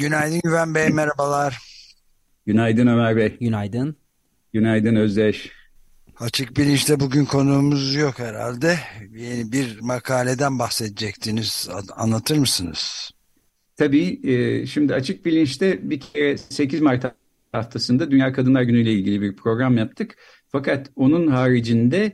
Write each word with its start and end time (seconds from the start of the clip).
Günaydın 0.00 0.40
Güven 0.44 0.74
Bey, 0.74 0.88
merhabalar. 0.88 1.58
Günaydın 2.46 2.86
Ömer 2.86 3.16
Bey. 3.16 3.36
Günaydın. 3.40 3.96
Günaydın 4.52 4.96
Özdeş. 4.96 5.50
Açık 6.18 6.56
bilinçte 6.56 7.00
bugün 7.00 7.24
konuğumuz 7.24 7.94
yok 7.94 8.18
herhalde. 8.18 8.78
Yeni 9.14 9.52
bir 9.52 9.80
makaleden 9.80 10.58
bahsedecektiniz. 10.58 11.68
Anlatır 11.96 12.36
mısınız? 12.36 13.10
Tabii. 13.76 14.20
E, 14.30 14.66
şimdi 14.66 14.94
Açık 14.94 15.26
Bilinç'te 15.26 15.90
bir 15.90 16.00
kere 16.00 16.38
8 16.38 16.80
Mart 16.80 17.04
haftasında 17.52 18.10
Dünya 18.10 18.32
Kadınlar 18.32 18.62
Günü 18.62 18.80
ile 18.80 18.92
ilgili 18.92 19.20
bir 19.20 19.36
program 19.36 19.78
yaptık. 19.78 20.16
Fakat 20.48 20.90
onun 20.96 21.26
haricinde 21.26 22.12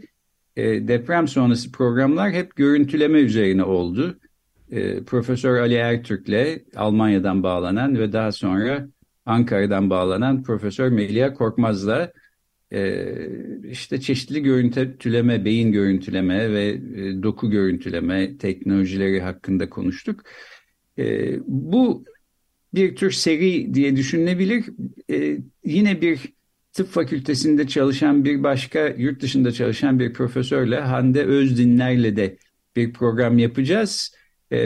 e, 0.56 0.88
deprem 0.88 1.28
sonrası 1.28 1.72
programlar 1.72 2.32
hep 2.32 2.56
görüntüleme 2.56 3.18
üzerine 3.18 3.64
oldu. 3.64 4.18
E, 4.70 5.04
Profesör 5.04 5.58
Ali 5.58 5.74
Ertürk'le 5.74 6.62
Almanya'dan 6.76 7.42
bağlanan 7.42 7.98
ve 7.98 8.12
daha 8.12 8.32
sonra 8.32 8.88
Ankara'dan 9.26 9.90
bağlanan 9.90 10.42
Profesör 10.42 10.88
Melia 10.88 11.34
Korkmaz'la 11.34 12.12
e, 12.72 13.04
işte 13.70 14.00
çeşitli 14.00 14.42
görüntüleme, 14.42 15.44
beyin 15.44 15.72
görüntüleme 15.72 16.52
ve 16.52 16.68
e, 16.68 17.22
doku 17.22 17.50
görüntüleme 17.50 18.38
teknolojileri 18.38 19.20
hakkında 19.20 19.70
konuştuk. 19.70 20.22
E, 20.98 21.36
bu 21.46 22.04
bir 22.74 22.96
tür 22.96 23.10
seri 23.10 23.74
diye 23.74 23.96
düşünülebilir. 23.96 24.64
E, 25.10 25.38
yine 25.64 26.00
bir 26.00 26.20
tıp 26.72 26.88
fakültesinde 26.88 27.66
çalışan 27.66 28.24
bir 28.24 28.42
başka 28.42 28.88
yurt 28.88 29.22
dışında 29.22 29.52
çalışan 29.52 29.98
bir 29.98 30.12
profesörle 30.12 30.80
Hande 30.80 31.24
Özdinler'le 31.24 32.16
de 32.16 32.36
bir 32.76 32.92
program 32.92 33.38
yapacağız. 33.38 34.14
Ee, 34.50 34.58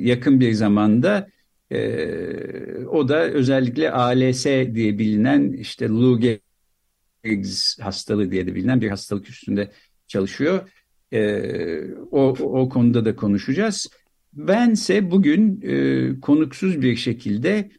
yakın 0.00 0.40
bir 0.40 0.52
zamanda 0.52 1.28
e, 1.70 2.84
o 2.84 3.08
da 3.08 3.20
özellikle 3.22 3.90
ALS 3.90 4.44
diye 4.44 4.98
bilinen 4.98 5.52
işte 5.52 5.88
Lou 5.88 6.18
Gehrig 6.18 7.46
hastalığı 7.80 8.30
diye 8.30 8.46
de 8.46 8.54
bilinen 8.54 8.80
bir 8.80 8.90
hastalık 8.90 9.28
üstünde 9.28 9.70
çalışıyor. 10.06 10.70
Ee, 11.12 11.94
o, 12.10 12.28
o 12.40 12.68
konuda 12.68 13.04
da 13.04 13.16
konuşacağız. 13.16 13.88
Bense 14.32 15.10
bugün 15.10 15.60
e, 15.62 16.20
konuksuz 16.20 16.82
bir 16.82 16.96
şekilde 16.96 17.70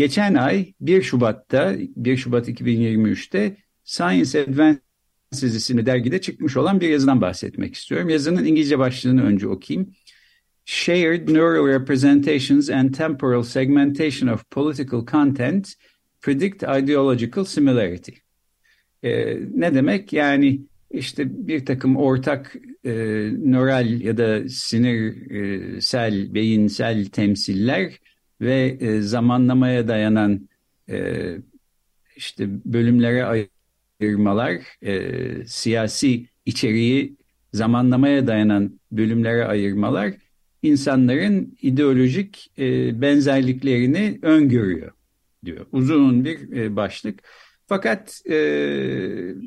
Geçen 0.00 0.34
ay 0.34 0.74
1 0.80 1.02
Şubat'ta 1.02 1.74
1 1.78 2.16
Şubat 2.16 2.48
2023'te 2.48 3.56
Science 3.84 4.42
Advances 4.42 5.54
isimli 5.54 5.86
dergide 5.86 6.20
çıkmış 6.20 6.56
olan 6.56 6.80
bir 6.80 6.88
yazıdan 6.88 7.20
bahsetmek 7.20 7.74
istiyorum. 7.74 8.08
Yazının 8.08 8.44
İngilizce 8.44 8.78
başlığını 8.78 9.22
önce 9.22 9.48
okuyayım. 9.48 9.92
Shared 10.70 11.28
Neural 11.28 11.66
Representations 11.66 12.70
and 12.70 12.94
Temporal 12.94 13.42
Segmentation 13.42 14.28
of 14.28 14.48
Political 14.50 15.04
Content 15.04 15.76
Predict 16.20 16.62
Ideological 16.62 17.44
Similarity. 17.44 18.12
Ee, 19.02 19.38
ne 19.54 19.74
demek? 19.74 20.12
Yani 20.12 20.60
işte 20.90 21.46
bir 21.46 21.66
takım 21.66 21.96
ortak 21.96 22.56
e, 22.84 22.92
nöral 23.44 24.00
ya 24.00 24.16
da 24.16 24.48
sinirsel, 24.48 26.34
beyinsel 26.34 27.06
temsiller 27.06 28.00
ve 28.40 28.76
e, 28.80 29.00
zamanlamaya 29.00 29.88
dayanan 29.88 30.48
e, 30.90 31.26
işte 32.16 32.48
bölümlere 32.64 33.46
ayırmalar, 34.00 34.56
e, 34.82 35.12
siyasi 35.46 36.26
içeriği 36.46 37.16
zamanlamaya 37.54 38.26
dayanan 38.26 38.80
bölümlere 38.92 39.44
ayırmalar 39.44 40.29
insanların 40.62 41.56
ideolojik 41.62 42.52
e, 42.58 43.00
benzerliklerini 43.00 44.18
öngörüyor 44.22 44.92
diyor. 45.44 45.66
Uzun 45.72 46.24
bir 46.24 46.52
e, 46.56 46.76
başlık. 46.76 47.22
Fakat 47.66 48.20
e, 48.26 48.34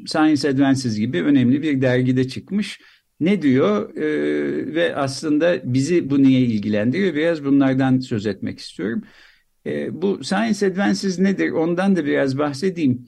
Science 0.05 0.49
Advances 0.49 0.97
gibi 0.97 1.23
önemli 1.23 1.61
bir 1.61 1.81
dergide 1.81 2.27
çıkmış. 2.27 2.79
Ne 3.19 3.41
diyor 3.41 3.95
e, 3.95 4.05
ve 4.75 4.95
aslında 4.95 5.73
bizi 5.73 6.09
bu 6.09 6.23
niye 6.23 6.41
ilgilendiriyor? 6.41 7.15
Biraz 7.15 7.45
bunlardan 7.45 7.99
söz 7.99 8.25
etmek 8.25 8.59
istiyorum. 8.59 9.03
E, 9.65 10.01
bu 10.01 10.23
Science 10.23 10.67
Advances 10.67 11.19
nedir? 11.19 11.51
Ondan 11.51 11.95
da 11.95 12.05
biraz 12.05 12.37
bahsedeyim. 12.37 13.05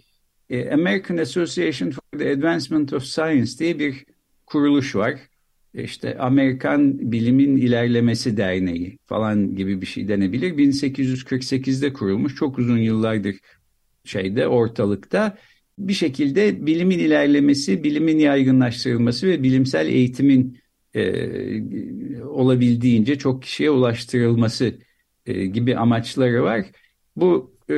E, 0.49 0.72
American 0.72 1.17
Association 1.17 1.91
for 1.91 2.19
the 2.19 2.31
Advancement 2.31 2.93
of 2.93 3.03
Science 3.03 3.51
diye 3.59 3.79
bir 3.79 4.05
kuruluş 4.45 4.95
var. 4.95 5.19
İşte 5.83 6.17
Amerikan 6.17 7.11
Bilimin 7.11 7.57
İlerlemesi 7.57 8.37
Derneği 8.37 8.97
falan 9.05 9.55
gibi 9.55 9.81
bir 9.81 9.85
şey 9.85 10.07
denebilir. 10.07 10.57
1848'de 10.57 11.93
kurulmuş. 11.93 12.35
Çok 12.35 12.59
uzun 12.59 12.77
yıllardır 12.77 13.35
şeyde 14.03 14.47
ortalıkta 14.47 15.37
bir 15.79 15.93
şekilde 15.93 16.65
bilimin 16.65 16.99
ilerlemesi, 16.99 17.83
bilimin 17.83 18.19
yaygınlaştırılması 18.19 19.27
ve 19.27 19.43
bilimsel 19.43 19.87
eğitimin 19.87 20.59
e, 20.93 22.23
olabildiğince 22.23 23.17
çok 23.17 23.43
kişiye 23.43 23.69
ulaştırılması 23.69 24.75
e, 25.25 25.45
gibi 25.45 25.77
amaçları 25.77 26.43
var. 26.43 26.65
Bu 27.15 27.55
e, 27.69 27.73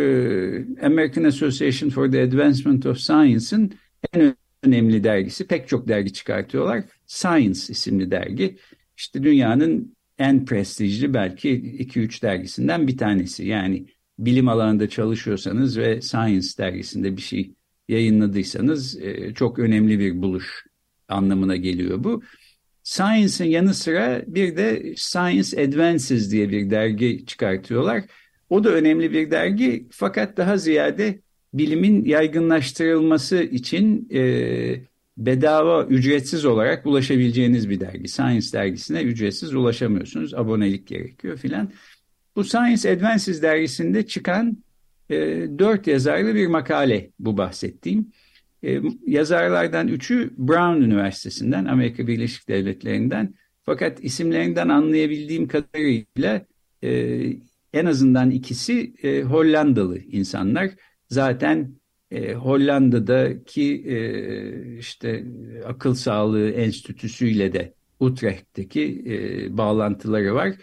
American 0.81 1.23
Association 1.23 1.89
for 1.89 2.11
the 2.11 2.21
Advancement 2.21 2.85
of 2.85 2.97
Science'ın 2.97 3.73
en 4.13 4.35
önemli 4.63 5.03
dergisi. 5.03 5.47
Pek 5.47 5.67
çok 5.67 5.87
dergi 5.87 6.13
çıkartıyorlar. 6.13 6.83
Science 7.07 7.59
isimli 7.69 8.11
dergi. 8.11 8.57
İşte 8.97 9.23
dünyanın 9.23 9.95
en 10.17 10.45
prestijli 10.45 11.13
belki 11.13 11.49
2-3 11.49 12.21
dergisinden 12.21 12.87
bir 12.87 12.97
tanesi. 12.97 13.45
Yani 13.45 13.85
bilim 14.19 14.47
alanında 14.49 14.89
çalışıyorsanız 14.89 15.77
ve 15.77 16.01
Science 16.01 16.47
dergisinde 16.57 17.17
bir 17.17 17.21
şey 17.21 17.51
yayınladıysanız 17.87 19.01
e, 19.01 19.33
çok 19.33 19.59
önemli 19.59 19.99
bir 19.99 20.21
buluş 20.21 20.65
anlamına 21.07 21.55
geliyor 21.55 22.03
bu. 22.03 22.23
Science'ın 22.83 23.49
yanı 23.49 23.73
sıra 23.73 24.23
bir 24.27 24.57
de 24.57 24.93
Science 24.97 25.63
Advances 25.63 26.31
diye 26.31 26.49
bir 26.49 26.69
dergi 26.69 27.25
çıkartıyorlar. 27.25 28.03
O 28.49 28.63
da 28.63 28.69
önemli 28.73 29.11
bir 29.11 29.31
dergi 29.31 29.87
fakat 29.91 30.37
daha 30.37 30.57
ziyade 30.57 31.19
bilimin 31.53 32.05
yaygınlaştırılması 32.05 33.43
için 33.43 34.09
e, 34.13 34.81
bedava, 35.17 35.85
ücretsiz 35.85 36.45
olarak 36.45 36.85
ulaşabileceğiniz 36.85 37.69
bir 37.69 37.79
dergi. 37.79 38.07
Science 38.07 38.47
dergisine 38.53 39.01
ücretsiz 39.01 39.55
ulaşamıyorsunuz, 39.55 40.33
abonelik 40.33 40.87
gerekiyor 40.87 41.37
filan. 41.37 41.71
Bu 42.35 42.43
Science 42.43 42.91
Advances 42.91 43.41
dergisinde 43.41 44.07
çıkan 44.07 44.57
e, 45.09 45.15
dört 45.59 45.87
yazarlı 45.87 46.35
bir 46.35 46.47
makale 46.47 47.09
bu 47.19 47.37
bahsettiğim. 47.37 48.11
E, 48.63 48.81
yazarlardan 49.07 49.87
üçü 49.87 50.33
Brown 50.37 50.81
Üniversitesi'nden, 50.81 51.65
Amerika 51.65 52.07
Birleşik 52.07 52.47
Devletleri'nden. 52.47 53.33
Fakat 53.65 54.03
isimlerinden 54.03 54.69
anlayabildiğim 54.69 55.47
kadarıyla 55.47 56.45
e, 56.83 57.21
en 57.73 57.85
azından 57.85 58.31
ikisi 58.31 58.93
e, 59.03 59.21
Hollandalı 59.21 59.99
insanlar. 59.99 60.69
Zaten 61.09 61.71
e, 62.11 62.33
Hollanda'daki 62.33 63.83
e, 63.87 64.77
işte 64.77 65.23
akıl 65.65 65.93
sağlığı 65.93 66.49
enstitüsüyle 66.49 67.53
de 67.53 67.73
Utrecht'teki 67.99 69.03
e, 69.07 69.57
bağlantıları 69.57 70.35
var. 70.35 70.53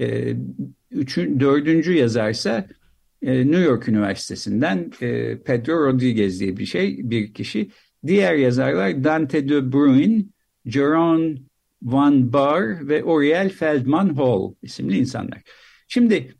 E, 0.00 0.36
üçün, 0.90 1.40
dördüncü 1.40 1.92
yazarsa 1.92 2.66
e, 3.22 3.38
New 3.38 3.60
York 3.60 3.88
Üniversitesi'nden 3.88 4.92
e, 5.00 5.38
Pedro 5.38 5.86
Rodriguez 5.86 6.40
diye 6.40 6.56
bir 6.56 6.66
şey, 6.66 7.10
bir 7.10 7.34
kişi. 7.34 7.70
Diğer 8.06 8.34
yazarlar 8.34 9.04
Dante 9.04 9.48
de 9.48 9.72
Bruin, 9.72 10.32
Jeroen 10.66 11.38
Van 11.82 12.32
Bar 12.32 12.88
ve 12.88 13.04
Oriel 13.04 13.48
Feldman 13.48 14.14
Hall 14.14 14.54
isimli 14.62 14.98
insanlar. 14.98 15.42
Şimdi 15.88 16.34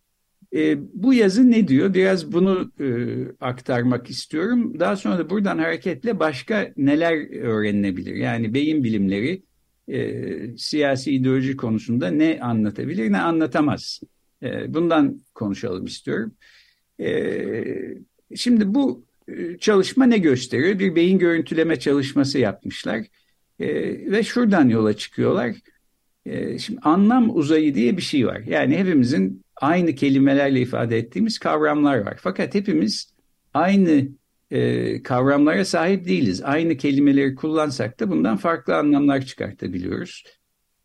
e, 0.54 0.78
bu 0.94 1.14
yazı 1.14 1.50
ne 1.50 1.68
diyor? 1.68 1.94
Biraz 1.94 2.32
bunu 2.32 2.72
e, 2.80 2.86
aktarmak 3.40 4.10
istiyorum. 4.10 4.80
Daha 4.80 4.96
sonra 4.96 5.18
da 5.18 5.30
buradan 5.30 5.58
hareketle 5.58 6.18
başka 6.18 6.72
neler 6.76 7.40
öğrenilebilir? 7.42 8.14
Yani 8.14 8.54
beyin 8.54 8.84
bilimleri 8.84 9.42
e, 9.88 10.56
siyasi 10.56 11.12
ideoloji 11.12 11.56
konusunda 11.56 12.10
ne 12.10 12.38
anlatabilir 12.42 13.12
ne 13.12 13.18
anlatamaz. 13.18 14.00
E, 14.42 14.74
bundan 14.74 15.20
konuşalım 15.34 15.86
istiyorum. 15.86 16.34
E, 17.00 17.64
şimdi 18.34 18.74
bu 18.74 19.04
e, 19.28 19.58
çalışma 19.58 20.04
ne 20.04 20.18
gösteriyor? 20.18 20.78
Bir 20.78 20.94
beyin 20.94 21.18
görüntüleme 21.18 21.78
çalışması 21.78 22.38
yapmışlar 22.38 23.06
e, 23.60 23.66
ve 24.10 24.22
şuradan 24.22 24.68
yola 24.68 24.96
çıkıyorlar. 24.96 25.56
E, 26.26 26.58
şimdi 26.58 26.80
anlam 26.80 27.36
uzayı 27.36 27.74
diye 27.74 27.96
bir 27.96 28.02
şey 28.02 28.26
var. 28.26 28.40
Yani 28.40 28.76
hepimizin 28.76 29.42
aynı 29.62 29.94
kelimelerle 29.94 30.60
ifade 30.60 30.98
ettiğimiz 30.98 31.38
kavramlar 31.38 31.98
var. 31.98 32.18
Fakat 32.20 32.54
hepimiz 32.54 33.12
aynı 33.54 34.08
e, 34.50 35.02
kavramlara 35.02 35.64
sahip 35.64 36.04
değiliz. 36.06 36.42
Aynı 36.44 36.76
kelimeleri 36.76 37.34
kullansak 37.34 38.00
da 38.00 38.10
bundan 38.10 38.36
farklı 38.36 38.76
anlamlar 38.76 39.20
çıkartabiliyoruz. 39.26 40.24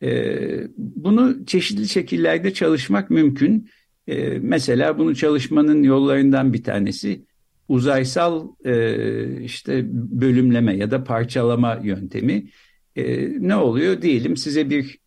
E, 0.03 0.39
bunu 0.77 1.45
çeşitli 1.45 1.87
şekillerde 1.87 2.53
çalışmak 2.53 3.09
mümkün. 3.09 3.69
E, 4.07 4.29
mesela 4.29 4.97
bunu 4.97 5.15
çalışmanın 5.15 5.83
yollarından 5.83 6.53
bir 6.53 6.63
tanesi 6.63 7.25
uzaysal 7.67 8.47
e, 8.65 9.41
işte 9.41 9.85
bölümleme 9.91 10.77
ya 10.77 10.91
da 10.91 11.03
parçalama 11.03 11.79
yöntemi. 11.83 12.49
E, 12.95 13.27
ne 13.47 13.55
oluyor? 13.55 14.01
Diyelim 14.01 14.37
size 14.37 14.69
bir 14.69 14.99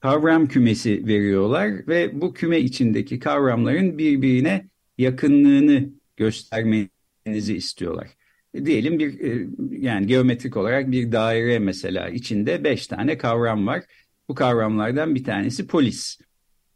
kavram 0.00 0.48
kümesi 0.48 1.06
veriyorlar 1.06 1.88
ve 1.88 2.20
bu 2.20 2.34
küme 2.34 2.60
içindeki 2.60 3.18
kavramların 3.18 3.98
birbirine 3.98 4.68
yakınlığını 4.98 5.90
göstermenizi 6.16 7.56
istiyorlar. 7.56 8.08
Diyelim 8.64 8.98
bir 8.98 9.20
e, 9.20 9.46
yani 9.70 10.06
geometrik 10.06 10.56
olarak 10.56 10.90
bir 10.90 11.12
daire 11.12 11.58
mesela 11.58 12.08
içinde 12.08 12.64
beş 12.64 12.86
tane 12.86 13.18
kavram 13.18 13.66
var. 13.66 13.82
Bu 14.28 14.34
kavramlardan 14.34 15.14
bir 15.14 15.24
tanesi 15.24 15.66
polis, 15.66 16.18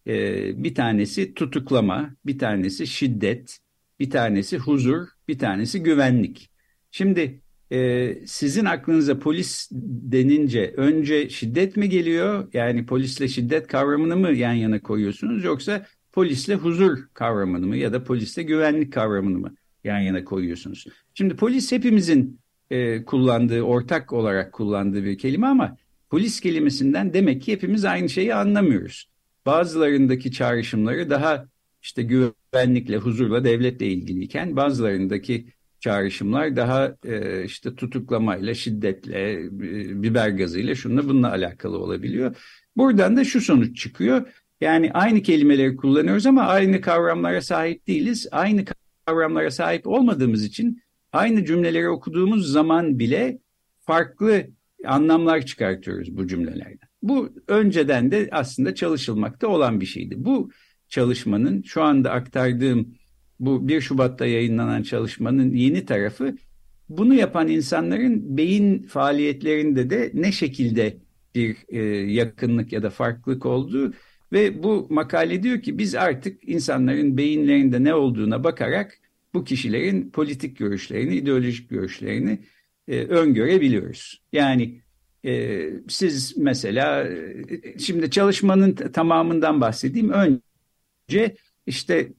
e, 0.07 0.65
bir 0.65 0.75
tanesi 0.75 1.35
tutuklama, 1.35 2.15
bir 2.27 2.39
tanesi 2.39 2.87
şiddet, 2.87 3.59
bir 4.01 4.11
tanesi 4.11 4.59
huzur, 4.59 5.09
bir 5.29 5.39
tanesi 5.39 5.83
güvenlik. 5.83 6.51
Şimdi 6.91 7.41
e, 7.73 8.19
sizin 8.27 8.65
aklınıza 8.65 9.19
polis 9.19 9.69
denince 10.13 10.75
önce 10.77 11.29
şiddet 11.29 11.77
mi 11.77 11.89
geliyor? 11.89 12.49
Yani 12.53 12.87
polisle 12.87 13.29
şiddet 13.29 13.67
kavramını 13.67 14.17
mı 14.17 14.33
yan 14.33 14.53
yana 14.53 14.81
koyuyorsunuz 14.81 15.45
yoksa 15.45 15.87
polisle 16.13 16.55
huzur 16.55 16.99
kavramını 17.15 17.67
mı 17.67 17.77
ya 17.77 17.93
da 17.93 18.05
polisle 18.05 18.43
güvenlik 18.43 18.93
kavramını 18.93 19.39
mı 19.39 19.55
yan 19.85 19.99
yana 19.99 20.25
koyuyorsunuz? 20.25 20.87
Şimdi 21.15 21.37
polis 21.37 21.73
hepimizin 21.73 22.41
e, 22.71 23.05
kullandığı, 23.05 23.63
ortak 23.63 24.13
olarak 24.13 24.53
kullandığı 24.53 25.05
bir 25.05 25.19
kelime 25.19 25.47
ama 25.47 25.77
polis 26.11 26.41
kelimesinden 26.41 27.15
demek 27.15 27.43
ki 27.43 27.53
hepimiz 27.53 27.85
aynı 27.85 28.09
şeyi 28.09 28.35
anlamıyoruz. 28.35 29.09
Bazılarındaki 29.47 30.33
çağrışımları 30.33 31.11
daha 31.11 31.49
işte 31.83 32.03
güvenlikle, 32.03 32.97
huzurla, 32.97 33.45
devletle 33.45 33.87
ilgiliyken 33.87 34.57
bazılarındaki 34.57 35.47
çağrışımlar 35.83 36.57
daha 36.57 36.97
e, 37.05 37.45
işte 37.45 37.75
tutuklamayla, 37.75 38.55
şiddetle, 38.55 39.33
e, 39.33 39.51
biber 40.03 40.29
gazıyla 40.29 40.75
şununla 40.75 41.09
bununla 41.09 41.31
alakalı 41.31 41.79
olabiliyor. 41.79 42.37
Buradan 42.77 43.17
da 43.17 43.25
şu 43.25 43.41
sonuç 43.41 43.77
çıkıyor. 43.77 44.29
Yani 44.61 44.91
aynı 44.93 45.23
kelimeleri 45.23 45.77
kullanıyoruz 45.77 46.27
ama 46.27 46.43
aynı 46.43 46.81
kavramlara 46.81 47.41
sahip 47.41 47.87
değiliz. 47.87 48.29
Aynı 48.33 48.65
kavramlara 49.07 49.51
sahip 49.51 49.87
olmadığımız 49.87 50.45
için 50.45 50.83
aynı 51.13 51.45
cümleleri 51.45 51.89
okuduğumuz 51.89 52.53
zaman 52.53 52.99
bile 52.99 53.39
farklı 53.81 54.47
anlamlar 54.87 55.47
çıkartıyoruz 55.47 56.17
bu 56.17 56.27
cümlelerden. 56.27 56.89
Bu 57.03 57.35
önceden 57.49 58.11
de 58.11 58.29
aslında 58.33 58.75
çalışılmakta 58.75 59.49
olan 59.49 59.81
bir 59.81 59.87
şeydi. 59.87 60.15
Bu 60.19 60.51
çalışmanın 60.89 61.63
şu 61.63 61.83
anda 61.83 62.11
aktardığım 62.11 62.95
bu 63.43 63.69
1 63.69 63.81
Şubat'ta 63.81 64.27
yayınlanan 64.27 64.83
çalışmanın 64.83 65.55
yeni 65.55 65.87
tarafı 65.87 66.37
bunu 66.89 67.15
yapan 67.15 67.49
insanların 67.49 68.37
beyin 68.37 68.83
faaliyetlerinde 68.83 69.91
de 69.91 70.11
ne 70.15 70.33
şekilde 70.33 70.97
bir 71.35 71.57
e, 71.69 71.83
yakınlık 72.13 72.73
ya 72.73 72.83
da 72.83 72.91
farklılık 72.91 73.47
olduğu 73.47 73.93
ve 74.33 74.63
bu 74.63 74.87
makale 74.91 75.43
diyor 75.43 75.63
ki 75.63 75.79
biz 75.79 75.95
artık 75.95 76.49
insanların 76.49 77.17
beyinlerinde 77.17 77.85
ne 77.85 77.95
olduğuna 77.95 78.45
bakarak 78.45 78.99
bu 79.35 79.45
kişilerin 79.45 80.11
politik 80.11 80.59
görüşlerini, 80.59 81.17
ideolojik 81.17 81.71
görüşlerini 81.71 82.39
e, 82.89 83.01
öngörebiliyoruz. 83.05 84.23
Yani 84.33 84.81
e, 85.25 85.63
siz 85.89 86.37
mesela 86.37 87.09
e, 87.09 87.79
şimdi 87.79 88.11
çalışmanın 88.11 88.75
tamamından 88.75 89.61
bahsedeyim. 89.61 90.11
Önce 90.11 91.37
işte 91.67 92.13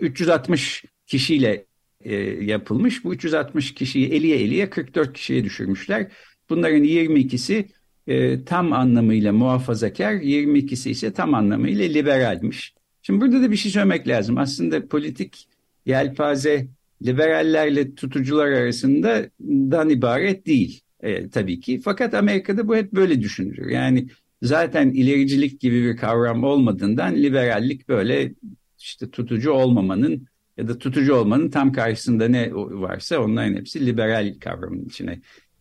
360 0.00 0.84
e, 0.84 0.88
kişiyle 1.06 1.64
e, 2.00 2.14
yapılmış. 2.44 3.04
Bu 3.04 3.14
360 3.14 3.74
kişiyi 3.74 4.08
eliye 4.08 4.36
eliye 4.40 4.70
44 4.70 5.12
kişiye 5.12 5.44
düşürmüşler. 5.44 6.12
Bunların 6.50 6.84
22'si 6.84 7.68
e, 8.06 8.44
tam 8.44 8.72
anlamıyla 8.72 9.32
muhafazakar, 9.32 10.12
22'si 10.12 10.90
ise 10.90 11.12
tam 11.12 11.34
anlamıyla 11.34 11.84
liberalmiş. 11.84 12.74
Şimdi 13.02 13.20
burada 13.20 13.42
da 13.42 13.50
bir 13.50 13.56
şey 13.56 13.72
söylemek 13.72 14.08
lazım. 14.08 14.38
Aslında 14.38 14.88
politik 14.88 15.48
yelpaze 15.86 16.66
liberallerle 17.02 17.94
tutucular 17.94 18.46
arasında 18.46 19.30
dan 19.40 19.90
ibaret 19.90 20.46
değil 20.46 20.80
e, 21.00 21.28
tabii 21.28 21.60
ki. 21.60 21.80
Fakat 21.84 22.14
Amerika'da 22.14 22.68
bu 22.68 22.76
hep 22.76 22.92
böyle 22.92 23.20
düşünülür. 23.20 23.70
Yani 23.70 24.08
zaten 24.46 24.90
ilericilik 24.90 25.60
gibi 25.60 25.84
bir 25.84 25.96
kavram 25.96 26.44
olmadığından 26.44 27.14
liberallik 27.14 27.88
böyle 27.88 28.34
işte 28.78 29.10
tutucu 29.10 29.50
olmamanın 29.50 30.26
ya 30.56 30.68
da 30.68 30.78
tutucu 30.78 31.14
olmanın 31.14 31.50
tam 31.50 31.72
karşısında 31.72 32.28
ne 32.28 32.54
varsa 32.54 33.18
onların 33.18 33.54
hepsi 33.54 33.86
liberal 33.86 34.34
kavramın 34.40 34.84
içine 34.84 35.20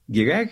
girer. 0.10 0.50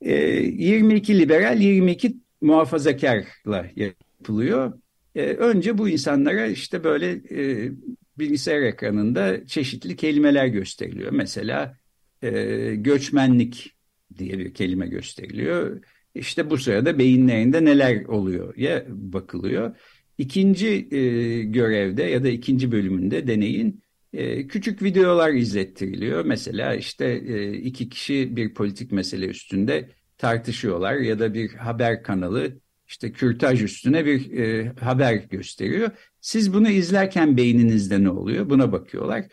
E, 0.00 0.14
22 0.14 1.18
liberal, 1.18 1.60
22 1.60 2.16
muhafazakarla 2.40 3.66
yapılıyor. 3.76 4.80
E, 5.14 5.22
önce 5.22 5.78
bu 5.78 5.88
insanlara 5.88 6.46
işte 6.46 6.84
böyle 6.84 7.10
e, 7.10 7.70
bilgisayar 8.18 8.62
ekranında 8.62 9.46
çeşitli 9.46 9.96
kelimeler 9.96 10.46
gösteriliyor. 10.46 11.12
Mesela 11.12 11.78
e, 12.22 12.30
göçmenlik 12.74 13.76
diye 14.18 14.38
bir 14.38 14.54
kelime 14.54 14.86
gösteriliyor. 14.86 15.80
İşte 16.14 16.50
bu 16.50 16.58
sırada 16.58 16.98
beyinlerinde 16.98 17.64
neler 17.64 18.04
oluyor 18.04 18.56
ya 18.56 18.84
bakılıyor. 18.88 19.76
İkinci 20.18 20.68
e, 20.68 21.42
görevde 21.42 22.02
ya 22.02 22.24
da 22.24 22.28
ikinci 22.28 22.72
bölümünde 22.72 23.26
deneyin 23.26 23.82
e, 24.12 24.46
küçük 24.46 24.82
videolar 24.82 25.32
izlettiriliyor. 25.32 26.24
Mesela 26.24 26.74
işte 26.74 27.06
e, 27.06 27.52
iki 27.52 27.88
kişi 27.88 28.36
bir 28.36 28.54
politik 28.54 28.92
mesele 28.92 29.26
üstünde 29.26 29.88
tartışıyorlar 30.18 30.94
ya 30.94 31.18
da 31.18 31.34
bir 31.34 31.54
haber 31.54 32.02
kanalı 32.02 32.60
işte 32.88 33.12
kürtaj 33.12 33.62
üstüne 33.62 34.06
bir 34.06 34.38
e, 34.38 34.72
haber 34.80 35.14
gösteriyor. 35.14 35.90
Siz 36.20 36.54
bunu 36.54 36.70
izlerken 36.70 37.36
beyninizde 37.36 38.02
ne 38.02 38.10
oluyor? 38.10 38.50
Buna 38.50 38.72
bakıyorlar. 38.72 39.24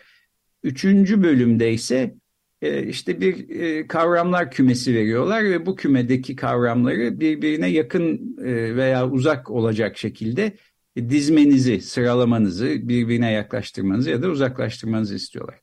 Üçüncü 0.63 1.23
bölümde 1.23 1.73
ise 1.73 2.15
işte 2.61 3.21
bir 3.21 3.49
e, 3.49 3.87
kavramlar 3.87 4.51
kümesi 4.51 4.95
veriyorlar 4.95 5.43
ve 5.43 5.65
bu 5.65 5.75
kümedeki 5.75 6.35
kavramları 6.35 7.19
birbirine 7.19 7.67
yakın 7.67 8.37
e, 8.37 8.75
veya 8.75 9.09
uzak 9.09 9.51
olacak 9.51 9.97
şekilde 9.97 10.57
dizmenizi, 10.97 11.81
sıralamanızı, 11.81 12.65
birbirine 12.65 13.31
yaklaştırmanızı 13.31 14.09
ya 14.09 14.21
da 14.21 14.27
uzaklaştırmanızı 14.27 15.15
istiyorlar. 15.15 15.59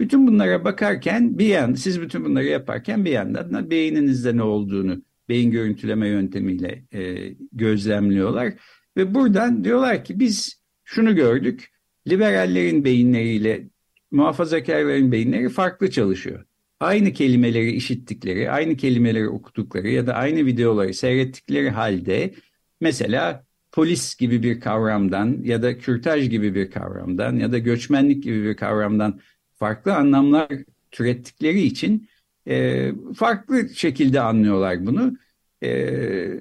Bütün 0.00 0.26
bunlara 0.26 0.64
bakarken 0.64 1.38
bir 1.38 1.46
yan, 1.46 1.74
siz 1.74 2.00
bütün 2.00 2.24
bunları 2.24 2.44
yaparken 2.44 3.04
bir 3.04 3.10
yandan 3.10 3.52
da 3.52 3.70
beyninizde 3.70 4.36
ne 4.36 4.42
olduğunu 4.42 5.02
beyin 5.28 5.50
görüntüleme 5.50 6.08
yöntemiyle 6.08 6.84
e, 6.92 7.32
gözlemliyorlar. 7.52 8.54
Ve 8.96 9.14
buradan 9.14 9.64
diyorlar 9.64 10.04
ki 10.04 10.20
biz 10.20 10.62
şunu 10.84 11.14
gördük, 11.14 11.70
liberallerin 12.08 12.84
beyinleriyle 12.84 13.68
muhafazakarların 14.16 15.12
beyinleri 15.12 15.48
farklı 15.48 15.90
çalışıyor. 15.90 16.44
Aynı 16.80 17.12
kelimeleri 17.12 17.72
işittikleri, 17.72 18.50
aynı 18.50 18.76
kelimeleri 18.76 19.28
okudukları 19.28 19.88
ya 19.88 20.06
da 20.06 20.14
aynı 20.14 20.46
videoları 20.46 20.94
seyrettikleri 20.94 21.70
halde 21.70 22.34
mesela 22.80 23.44
polis 23.72 24.16
gibi 24.16 24.42
bir 24.42 24.60
kavramdan 24.60 25.38
ya 25.42 25.62
da 25.62 25.78
kürtaj 25.78 26.30
gibi 26.30 26.54
bir 26.54 26.70
kavramdan 26.70 27.36
ya 27.36 27.52
da 27.52 27.58
göçmenlik 27.58 28.22
gibi 28.22 28.44
bir 28.44 28.56
kavramdan 28.56 29.20
farklı 29.54 29.94
anlamlar 29.94 30.48
türettikleri 30.90 31.62
için 31.62 32.08
e, 32.48 32.92
farklı 33.16 33.68
şekilde 33.68 34.20
anlıyorlar 34.20 34.86
bunu. 34.86 35.16
E, 35.62 35.70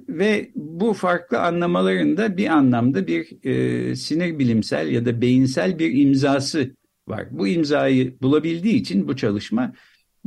ve 0.10 0.52
bu 0.56 0.94
farklı 0.94 1.42
anlamalarında 1.42 2.38
bir 2.38 2.48
anlamda 2.48 3.08
bir 3.08 3.46
e, 3.46 3.96
sinir 3.96 4.40
bilimsel 4.40 4.88
ya 4.92 5.06
da 5.06 5.22
beyinsel 5.22 5.80
bir 5.80 6.02
imzası 6.02 6.76
var. 7.08 7.28
Bu 7.32 7.48
imzayı 7.48 8.22
bulabildiği 8.22 8.76
için 8.76 9.08
bu 9.08 9.16
çalışma 9.16 9.74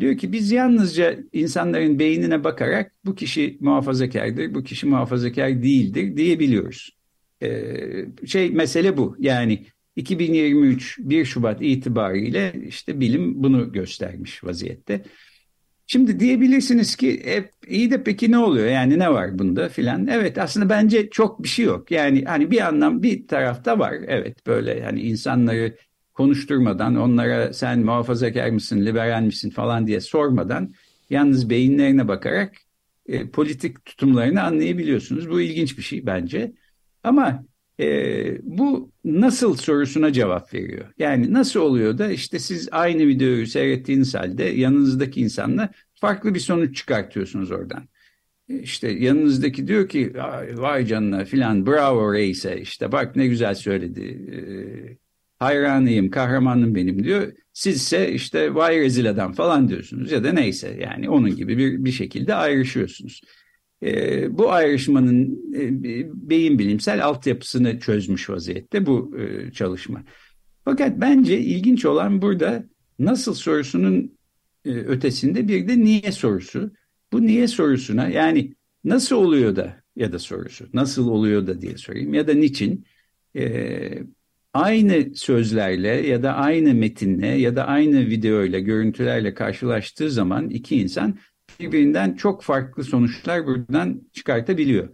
Diyor 0.01 0.19
ki 0.19 0.33
biz 0.33 0.53
yalnızca 0.53 1.17
insanların 1.33 1.99
beynine 1.99 2.45
bakarak 2.45 2.93
bu 3.05 3.15
kişi 3.15 3.59
muhafazakardır, 3.61 4.55
bu 4.55 4.65
kişi 4.65 4.87
muhafazakar 4.87 5.63
değildir 5.63 6.17
diyebiliyoruz. 6.17 6.97
Ee, 7.43 8.07
şey 8.27 8.51
mesele 8.51 8.97
bu. 8.97 9.17
Yani 9.19 9.67
2023 9.97 10.99
1 10.99 11.25
Şubat 11.25 11.63
itibariyle 11.63 12.53
işte 12.67 13.01
bilim 13.01 13.43
bunu 13.43 13.73
göstermiş 13.73 14.45
vaziyette. 14.45 15.03
Şimdi 15.87 16.21
diyebilirsiniz 16.21 16.97
ki 16.97 17.23
e, 17.27 17.51
iyi 17.69 17.91
de 17.91 18.03
peki 18.03 18.31
ne 18.31 18.39
oluyor 18.39 18.67
yani 18.67 18.99
ne 18.99 19.13
var 19.13 19.39
bunda 19.39 19.69
filan. 19.69 20.07
Evet 20.07 20.39
aslında 20.39 20.69
bence 20.69 21.11
çok 21.11 21.43
bir 21.43 21.49
şey 21.49 21.65
yok. 21.65 21.91
Yani 21.91 22.25
hani 22.25 22.51
bir 22.51 22.69
anlam 22.69 23.03
bir 23.03 23.27
tarafta 23.27 23.79
var. 23.79 23.95
Evet 24.07 24.47
böyle 24.47 24.83
hani 24.83 25.01
insanları 25.01 25.77
konuşturmadan 26.19 26.97
onlara 26.97 27.53
sen 27.53 27.81
muhafazakar 27.81 28.51
mısın, 28.51 28.87
liberal 28.87 29.23
misin 29.23 29.51
falan 29.51 29.87
diye 29.87 30.01
sormadan 30.01 30.75
yalnız 31.11 31.51
beyinlerine 31.51 32.09
bakarak 32.09 32.57
e, 33.07 33.29
politik 33.31 33.85
tutumlarını 33.85 34.43
anlayabiliyorsunuz. 34.43 35.31
Bu 35.31 35.41
ilginç 35.41 35.79
bir 35.79 35.83
şey 35.83 36.07
bence. 36.07 36.53
Ama 37.03 37.45
e, 37.81 37.87
bu 38.43 38.93
nasıl 39.05 39.57
sorusuna 39.57 40.13
cevap 40.13 40.55
veriyor. 40.55 40.85
Yani 40.99 41.33
nasıl 41.33 41.61
oluyor 41.61 41.99
da 41.99 42.11
işte 42.11 42.39
siz 42.39 42.69
aynı 42.73 43.07
videoyu 43.07 43.47
seyrettiğiniz 43.47 44.15
halde 44.15 44.45
yanınızdaki 44.45 45.21
insanla 45.21 45.71
farklı 45.95 46.35
bir 46.35 46.41
sonuç 46.41 46.77
çıkartıyorsunuz 46.77 47.51
oradan. 47.51 47.89
E, 48.49 48.59
işte 48.59 48.91
yanınızdaki 48.91 49.69
diyor 49.69 49.89
ki 49.89 50.13
vay 50.55 50.87
canına 50.87 51.25
filan 51.25 51.67
bravo 51.67 52.15
reise 52.15 52.61
işte 52.61 52.93
bak 52.93 53.17
ne 53.17 53.27
güzel 53.27 53.55
söyledi. 53.55 55.08
Hayranıyım, 55.39 56.11
kahramanım 56.11 56.75
benim 56.75 57.05
diyor. 57.05 57.33
Sizse 57.53 58.13
işte 58.13 58.55
vay 58.55 58.81
rezil 58.81 59.11
adam 59.11 59.33
falan 59.33 59.69
diyorsunuz 59.69 60.13
ya 60.13 60.25
da 60.25 60.33
neyse 60.33 60.79
yani 60.81 61.11
onun 61.11 61.37
gibi 61.37 61.59
bir, 61.59 61.85
bir 61.85 61.93
şekilde 61.93 62.35
ayrışıyorsunuz. 62.35 63.21
E, 63.83 64.39
bu 64.39 64.53
ayrışmanın 64.53 65.39
e, 65.55 65.69
beyin 66.31 66.59
bilimsel 66.59 67.05
altyapısını 67.05 67.81
çözmüş 67.81 68.31
vaziyette 68.31 68.87
bu 68.87 69.17
e, 69.19 69.53
çalışma. 69.53 70.05
Fakat 70.65 71.01
bence 71.01 71.39
ilginç 71.39 71.85
olan 71.85 72.23
burada 72.23 72.65
nasıl 72.99 73.35
sorusunun 73.35 74.19
e, 74.65 74.71
ötesinde 74.71 75.49
bir 75.49 75.69
de 75.69 75.79
niye 75.81 76.13
sorusu. 76.13 76.71
Bu 77.13 77.27
niye 77.27 77.49
sorusuna 77.49 78.09
yani 78.09 78.55
nasıl 78.85 79.17
oluyor 79.17 79.57
da 79.57 79.83
ya 79.97 80.13
da 80.13 80.19
sorusu 80.19 80.69
nasıl 80.73 81.09
oluyor 81.09 81.47
da 81.47 81.61
diye 81.61 81.77
sorayım 81.77 82.15
ya 82.15 82.29
da 82.29 82.35
niçin 82.35 82.85
e, 83.37 84.03
aynı 84.55 85.15
sözlerle 85.15 85.89
ya 85.89 86.23
da 86.23 86.35
aynı 86.35 86.75
metinle 86.75 87.27
ya 87.27 87.57
da 87.57 87.67
aynı 87.67 88.01
videoyla 88.01 88.59
görüntülerle 88.59 89.35
karşılaştığı 89.35 90.11
zaman 90.11 90.51
iki 90.51 90.81
insan 90.81 91.19
birbirinden 91.61 92.15
çok 92.15 92.43
farklı 92.43 92.85
sonuçlar 92.85 93.47
buradan 93.47 94.03
çıkartabiliyor. 94.13 94.89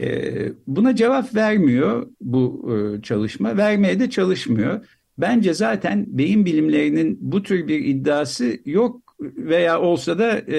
Ee, 0.00 0.52
buna 0.66 0.96
cevap 0.96 1.34
vermiyor 1.34 2.06
bu 2.20 2.70
e, 2.72 3.02
çalışma, 3.02 3.56
vermeye 3.56 4.00
de 4.00 4.10
çalışmıyor. 4.10 4.86
Bence 5.18 5.54
zaten 5.54 6.06
beyin 6.08 6.44
bilimlerinin 6.44 7.18
bu 7.20 7.42
tür 7.42 7.68
bir 7.68 7.84
iddiası 7.84 8.58
yok 8.64 9.16
veya 9.20 9.80
olsa 9.80 10.18
da 10.18 10.38
e, 10.38 10.56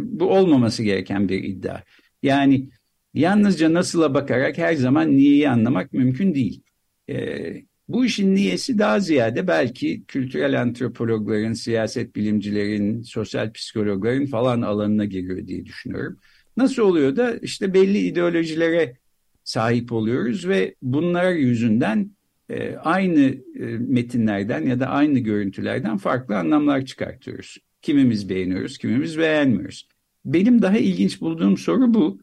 bu 0.00 0.30
olmaması 0.30 0.82
gereken 0.82 1.28
bir 1.28 1.44
iddia. 1.44 1.80
Yani 2.22 2.68
yalnızca 3.14 3.72
nasıla 3.72 4.14
bakarak 4.14 4.58
her 4.58 4.74
zaman 4.74 5.16
niyeyi 5.16 5.48
anlamak 5.48 5.92
mümkün 5.92 6.34
değil. 6.34 6.62
E, 7.08 7.54
bu 7.88 8.04
işin 8.04 8.34
niyesi 8.34 8.78
daha 8.78 9.00
ziyade 9.00 9.46
belki 9.46 10.04
kültürel 10.04 10.60
antropologların, 10.60 11.52
siyaset 11.52 12.16
bilimcilerin, 12.16 13.02
sosyal 13.02 13.52
psikologların 13.52 14.26
falan 14.26 14.62
alanına 14.62 15.04
giriyor 15.04 15.46
diye 15.46 15.66
düşünüyorum. 15.66 16.18
Nasıl 16.56 16.82
oluyor 16.82 17.16
da 17.16 17.36
işte 17.36 17.74
belli 17.74 17.98
ideolojilere 17.98 18.96
sahip 19.44 19.92
oluyoruz 19.92 20.48
ve 20.48 20.74
bunlar 20.82 21.32
yüzünden 21.32 22.10
e, 22.50 22.76
aynı 22.76 23.20
e, 23.54 23.64
metinlerden 23.78 24.66
ya 24.66 24.80
da 24.80 24.86
aynı 24.86 25.18
görüntülerden 25.18 25.96
farklı 25.96 26.38
anlamlar 26.38 26.84
çıkartıyoruz. 26.84 27.58
Kimimiz 27.82 28.28
beğeniyoruz, 28.28 28.78
kimimiz 28.78 29.18
beğenmiyoruz. 29.18 29.88
Benim 30.24 30.62
daha 30.62 30.78
ilginç 30.78 31.20
bulduğum 31.20 31.56
soru 31.56 31.94
bu. 31.94 32.18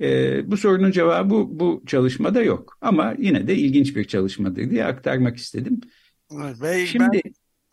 E, 0.00 0.50
bu 0.50 0.56
sorunun 0.56 0.90
cevabı 0.90 1.46
bu 1.50 1.82
çalışmada 1.86 2.42
yok. 2.42 2.78
Ama 2.80 3.14
yine 3.18 3.46
de 3.46 3.56
ilginç 3.56 3.96
bir 3.96 4.04
çalışmadır 4.04 4.70
diye 4.70 4.84
aktarmak 4.84 5.36
istedim. 5.36 5.80
Evet, 6.34 6.62
bey, 6.62 6.86
Şimdi 6.86 7.22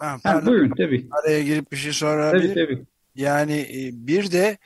ben, 0.02 0.08
ha, 0.08 0.20
ha, 0.24 0.46
buyurun 0.46 0.74
tabii. 0.78 1.08
Araya 1.12 1.44
girip 1.44 1.72
bir 1.72 1.78
şey 1.78 1.94
sorabilirim. 1.94 2.54
Tabii 2.54 2.66
tabii. 2.66 2.86
Yani 3.16 3.54
e, 3.54 4.08
bir 4.08 4.32
de 4.32 4.58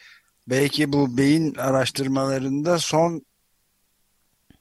belki 0.47 0.93
bu 0.93 1.17
beyin 1.17 1.55
araştırmalarında 1.55 2.79
son 2.79 3.25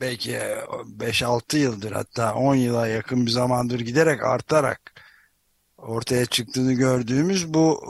belki 0.01 0.39
5-6 0.99 1.57
yıldır 1.57 1.93
hatta 1.93 2.35
10 2.35 2.55
yıla 2.55 2.87
yakın 2.87 3.27
bir 3.27 3.31
zamandır 3.31 3.81
giderek 3.81 4.25
artarak 4.25 4.93
ortaya 5.77 6.27
çıktığını 6.27 6.73
gördüğümüz 6.73 7.55
bu 7.55 7.81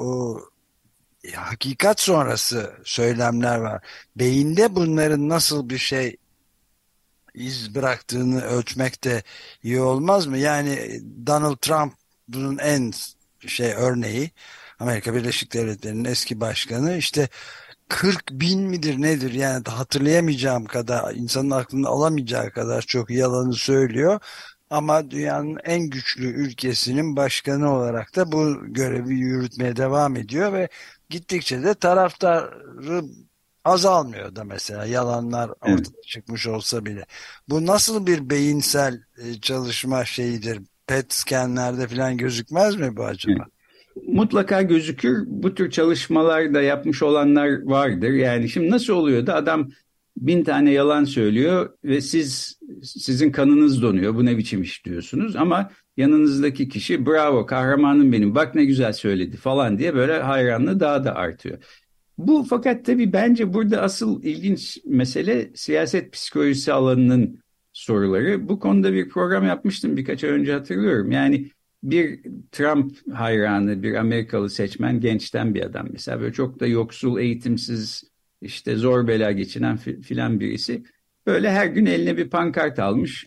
hakikat 1.36 2.00
sonrası 2.00 2.72
söylemler 2.84 3.56
var. 3.58 3.82
Beyinde 4.16 4.74
bunların 4.76 5.28
nasıl 5.28 5.68
bir 5.70 5.78
şey 5.78 6.16
iz 7.34 7.74
bıraktığını 7.74 8.42
ölçmek 8.44 9.04
de 9.04 9.22
iyi 9.62 9.80
olmaz 9.80 10.26
mı? 10.26 10.38
Yani 10.38 11.00
Donald 11.26 11.56
Trump 11.56 11.94
bunun 12.28 12.58
en 12.58 12.92
şey 13.46 13.72
örneği 13.76 14.30
Amerika 14.78 15.14
Birleşik 15.14 15.52
Devletleri'nin 15.54 16.04
eski 16.04 16.40
başkanı 16.40 16.96
işte 16.96 17.28
40 17.88 18.30
bin 18.32 18.62
midir 18.62 19.02
nedir 19.02 19.32
yani 19.32 19.64
hatırlayamayacağım 19.68 20.64
kadar 20.64 21.14
insanın 21.14 21.50
aklını 21.50 21.88
alamayacağı 21.88 22.50
kadar 22.50 22.82
çok 22.82 23.10
yalanı 23.10 23.54
söylüyor 23.54 24.20
ama 24.70 25.10
dünyanın 25.10 25.58
en 25.64 25.80
güçlü 25.80 26.26
ülkesinin 26.26 27.16
başkanı 27.16 27.74
olarak 27.74 28.16
da 28.16 28.32
bu 28.32 28.56
görevi 28.66 29.14
yürütmeye 29.14 29.76
devam 29.76 30.16
ediyor 30.16 30.52
ve 30.52 30.68
gittikçe 31.10 31.62
de 31.62 31.74
taraftarı 31.74 33.02
azalmıyor 33.64 34.36
da 34.36 34.44
mesela 34.44 34.84
yalanlar 34.86 35.48
ortaya 35.48 35.72
evet. 35.72 36.02
çıkmış 36.06 36.46
olsa 36.46 36.84
bile. 36.84 37.06
Bu 37.48 37.66
nasıl 37.66 38.06
bir 38.06 38.30
beyinsel 38.30 39.00
e, 39.18 39.40
çalışma 39.40 40.04
şeyidir? 40.04 40.60
PET 40.86 41.12
scanlerde 41.12 41.88
falan 41.88 42.16
gözükmez 42.16 42.76
mi 42.76 42.96
bu 42.96 43.04
acaba? 43.04 43.46
Mutlaka 44.06 44.62
gözükür. 44.62 45.24
Bu 45.26 45.54
tür 45.54 45.70
çalışmalar 45.70 46.54
da 46.54 46.62
yapmış 46.62 47.02
olanlar 47.02 47.62
vardır. 47.62 48.10
Yani 48.10 48.48
şimdi 48.48 48.70
nasıl 48.70 48.92
oluyor 48.92 49.26
da 49.26 49.34
adam 49.34 49.70
bin 50.16 50.44
tane 50.44 50.70
yalan 50.70 51.04
söylüyor 51.04 51.70
ve 51.84 52.00
siz 52.00 52.57
sizin 52.82 53.32
kanınız 53.32 53.82
donuyor. 53.82 54.14
Bu 54.14 54.24
ne 54.24 54.38
biçim 54.38 54.62
iş 54.62 54.84
diyorsunuz 54.84 55.36
ama 55.36 55.70
yanınızdaki 55.96 56.68
kişi 56.68 57.06
bravo 57.06 57.46
kahramanım 57.46 58.12
benim 58.12 58.34
bak 58.34 58.54
ne 58.54 58.64
güzel 58.64 58.92
söyledi 58.92 59.36
falan 59.36 59.78
diye 59.78 59.94
böyle 59.94 60.18
hayranlığı 60.18 60.80
daha 60.80 61.04
da 61.04 61.14
artıyor. 61.14 61.58
Bu 62.18 62.46
fakat 62.50 62.84
tabii 62.84 63.12
bence 63.12 63.54
burada 63.54 63.82
asıl 63.82 64.22
ilginç 64.22 64.78
mesele 64.86 65.50
siyaset 65.54 66.12
psikolojisi 66.12 66.72
alanının 66.72 67.40
soruları. 67.72 68.48
Bu 68.48 68.60
konuda 68.60 68.92
bir 68.92 69.08
program 69.08 69.46
yapmıştım 69.46 69.96
birkaç 69.96 70.24
ay 70.24 70.30
önce 70.30 70.52
hatırlıyorum. 70.52 71.10
Yani 71.10 71.50
bir 71.82 72.20
Trump 72.52 72.96
hayranı, 73.14 73.82
bir 73.82 73.94
Amerikalı 73.94 74.50
seçmen 74.50 75.00
gençten 75.00 75.54
bir 75.54 75.62
adam 75.62 75.88
mesela 75.92 76.20
böyle 76.20 76.32
çok 76.32 76.60
da 76.60 76.66
yoksul, 76.66 77.18
eğitimsiz, 77.18 78.04
işte 78.40 78.76
zor 78.76 79.06
bela 79.08 79.32
geçinen 79.32 79.76
filan 79.76 80.40
birisi. 80.40 80.82
Böyle 81.28 81.50
her 81.50 81.66
gün 81.66 81.86
eline 81.86 82.16
bir 82.16 82.30
pankart 82.30 82.78
almış. 82.78 83.26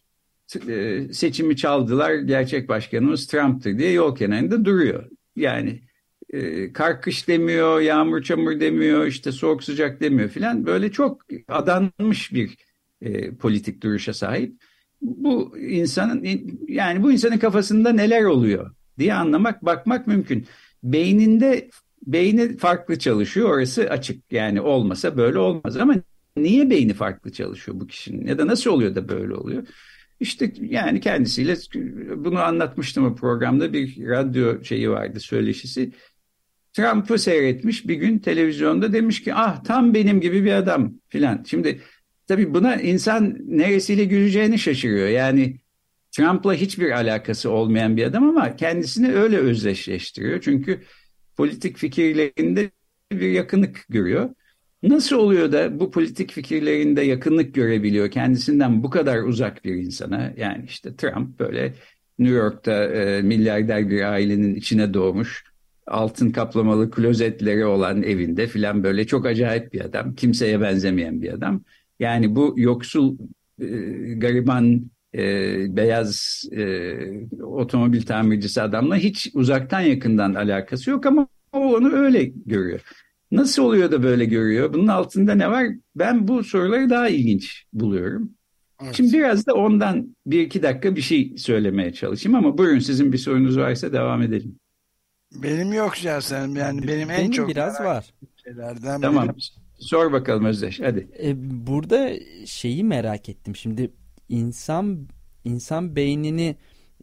E, 0.68 1.02
seçimi 1.14 1.56
çaldılar, 1.58 2.14
gerçek 2.14 2.70
başkanımız 2.70 3.28
Trump'tır 3.28 3.78
diye 3.78 3.92
yol 3.92 4.16
kenarında 4.16 4.66
duruyor. 4.66 5.10
Yani 5.36 5.82
e, 6.30 6.74
kar 6.74 7.02
kış 7.02 7.28
demiyor, 7.28 7.82
yağmur 7.82 8.22
çamur 8.22 8.60
demiyor, 8.60 9.06
işte 9.06 9.32
soğuk 9.32 9.64
sıcak 9.64 10.02
demiyor 10.02 10.30
filan. 10.30 10.66
Böyle 10.66 10.92
çok 10.92 11.22
adanmış 11.48 12.34
bir 12.34 12.58
e, 13.02 13.36
politik 13.36 13.84
duruşa 13.84 14.14
sahip. 14.14 14.56
Bu 15.02 15.58
insanın 15.60 16.28
yani 16.68 17.04
bu 17.04 17.12
insanın 17.12 17.38
kafasında 17.38 17.94
neler 17.94 18.24
oluyor 18.24 18.72
diye 19.00 19.14
anlamak, 19.14 19.66
bakmak 19.66 20.08
mümkün. 20.08 20.48
Beyninde 20.84 21.70
beyni 22.08 22.58
farklı 22.58 23.00
çalışıyor 23.00 23.50
orası 23.50 23.90
açık. 23.90 24.32
Yani 24.32 24.62
olmasa 24.62 25.18
böyle 25.18 25.38
olmaz 25.38 25.78
ama 25.78 25.96
niye 26.38 26.70
beyni 26.70 26.94
farklı 26.94 27.32
çalışıyor 27.32 27.80
bu 27.80 27.88
kişinin 27.88 28.28
ya 28.28 28.38
da 28.38 28.48
nasıl 28.48 28.72
oluyor 28.72 28.96
da 28.96 29.10
böyle 29.10 29.34
oluyor? 29.34 29.68
İşte 30.20 30.52
yani 30.62 31.00
kendisiyle 31.00 31.56
bunu 32.16 32.40
anlatmıştım 32.40 33.06
o 33.06 33.16
programda 33.16 33.74
bir 33.74 34.08
radyo 34.08 34.64
şeyi 34.64 34.90
vardı 34.90 35.20
söyleşisi. 35.20 35.92
Trump'ı 36.74 37.20
seyretmiş 37.20 37.88
bir 37.88 37.96
gün 37.96 38.20
televizyonda 38.20 38.94
demiş 38.94 39.24
ki 39.24 39.34
ah 39.34 39.64
tam 39.64 39.94
benim 39.94 40.22
gibi 40.22 40.44
bir 40.44 40.52
adam 40.52 40.94
filan. 41.10 41.44
Şimdi 41.48 41.82
tabii 42.28 42.54
buna 42.54 42.76
insan 42.76 43.38
neresiyle 43.46 44.06
güleceğini 44.06 44.60
şaşırıyor. 44.60 45.08
Yani 45.08 45.60
Trump'la 46.12 46.54
hiçbir 46.54 46.92
alakası 46.92 47.50
olmayan 47.50 47.98
bir 47.98 48.04
adam 48.04 48.30
ama 48.30 48.56
kendisini 48.56 49.14
öyle 49.14 49.38
özdeşleştiriyor. 49.38 50.42
Çünkü 50.42 50.82
politik 51.38 51.78
fikirlerinde 51.78 52.72
bir 53.12 53.32
yakınlık 53.32 53.86
görüyor. 53.90 54.30
Nasıl 54.84 55.16
oluyor 55.16 55.52
da 55.52 55.80
bu 55.80 55.92
politik 55.92 56.32
fikirlerinde 56.32 57.02
yakınlık 57.02 57.56
görebiliyor 57.56 58.12
kendisinden 58.12 58.84
bu 58.84 58.90
kadar 58.90 59.24
uzak 59.24 59.66
bir 59.66 59.76
insana? 59.76 60.34
Yani 60.38 60.66
işte 60.68 60.96
Trump 60.96 61.40
böyle 61.40 61.74
New 62.20 62.36
York'ta 62.36 62.84
e, 62.86 63.22
milyarder 63.22 63.90
bir 63.90 64.02
ailenin 64.02 64.56
içine 64.56 64.94
doğmuş, 64.94 65.44
altın 65.88 66.32
kaplamalı 66.32 66.92
klozetleri 66.92 67.66
olan 67.66 68.04
evinde 68.04 68.48
filan 68.48 68.84
böyle 68.84 69.08
çok 69.08 69.26
acayip 69.26 69.74
bir 69.74 69.82
adam, 69.82 70.16
kimseye 70.16 70.62
benzemeyen 70.62 71.22
bir 71.22 71.34
adam. 71.34 71.64
Yani 72.00 72.36
bu 72.36 72.54
yoksul, 72.58 73.18
e, 73.62 73.66
gariban, 74.18 74.92
e, 75.16 75.22
beyaz 75.76 76.44
e, 76.52 76.94
otomobil 77.44 78.02
tamircisi 78.02 78.62
adamla 78.62 78.96
hiç 78.96 79.32
uzaktan 79.34 79.82
yakından 79.82 80.34
alakası 80.34 80.90
yok 80.90 81.06
ama 81.06 81.28
o 81.54 81.76
onu 81.76 81.94
öyle 81.94 82.24
görüyor. 82.46 82.82
Nasıl 83.32 83.64
oluyor 83.64 83.92
da 83.92 84.04
böyle 84.04 84.26
görüyor? 84.26 84.74
Bunun 84.74 84.88
altında 84.88 85.36
ne 85.36 85.52
var? 85.52 85.68
Ben 85.96 86.28
bu 86.28 86.44
soruları 86.44 86.90
daha 86.90 87.10
ilginç 87.10 87.66
buluyorum. 87.74 88.32
Evet. 88.84 88.96
Şimdi 88.96 89.14
biraz 89.14 89.48
da 89.48 89.54
ondan 89.54 90.16
bir 90.26 90.42
iki 90.42 90.64
dakika 90.64 90.96
bir 90.96 91.02
şey 91.02 91.38
söylemeye 91.38 91.94
çalışayım 91.94 92.36
ama 92.36 92.58
buyurun 92.58 92.80
sizin 92.80 93.14
bir 93.14 93.18
sorunuz 93.18 93.58
varsa 93.58 93.94
devam 93.94 94.22
edelim. 94.22 94.60
Benim 95.36 95.74
yok 95.74 95.96
şahsen 95.96 96.48
yani 96.48 96.88
benim, 96.88 96.88
benim 96.88 97.12
en 97.12 97.32
çok 97.32 97.50
biraz 97.50 97.80
var. 97.80 98.14
Şeylerden 98.44 99.02
tamam. 99.02 99.28
Benim... 99.28 99.36
Sor 99.80 100.12
bakalım 100.12 100.46
Özdeş 100.46 100.80
hadi. 100.80 101.08
Ee, 101.24 101.34
burada 101.68 102.10
şeyi 102.46 102.84
merak 102.84 103.30
ettim. 103.30 103.56
Şimdi 103.56 103.92
insan 104.30 105.08
insan 105.44 105.96
beynini 105.96 106.56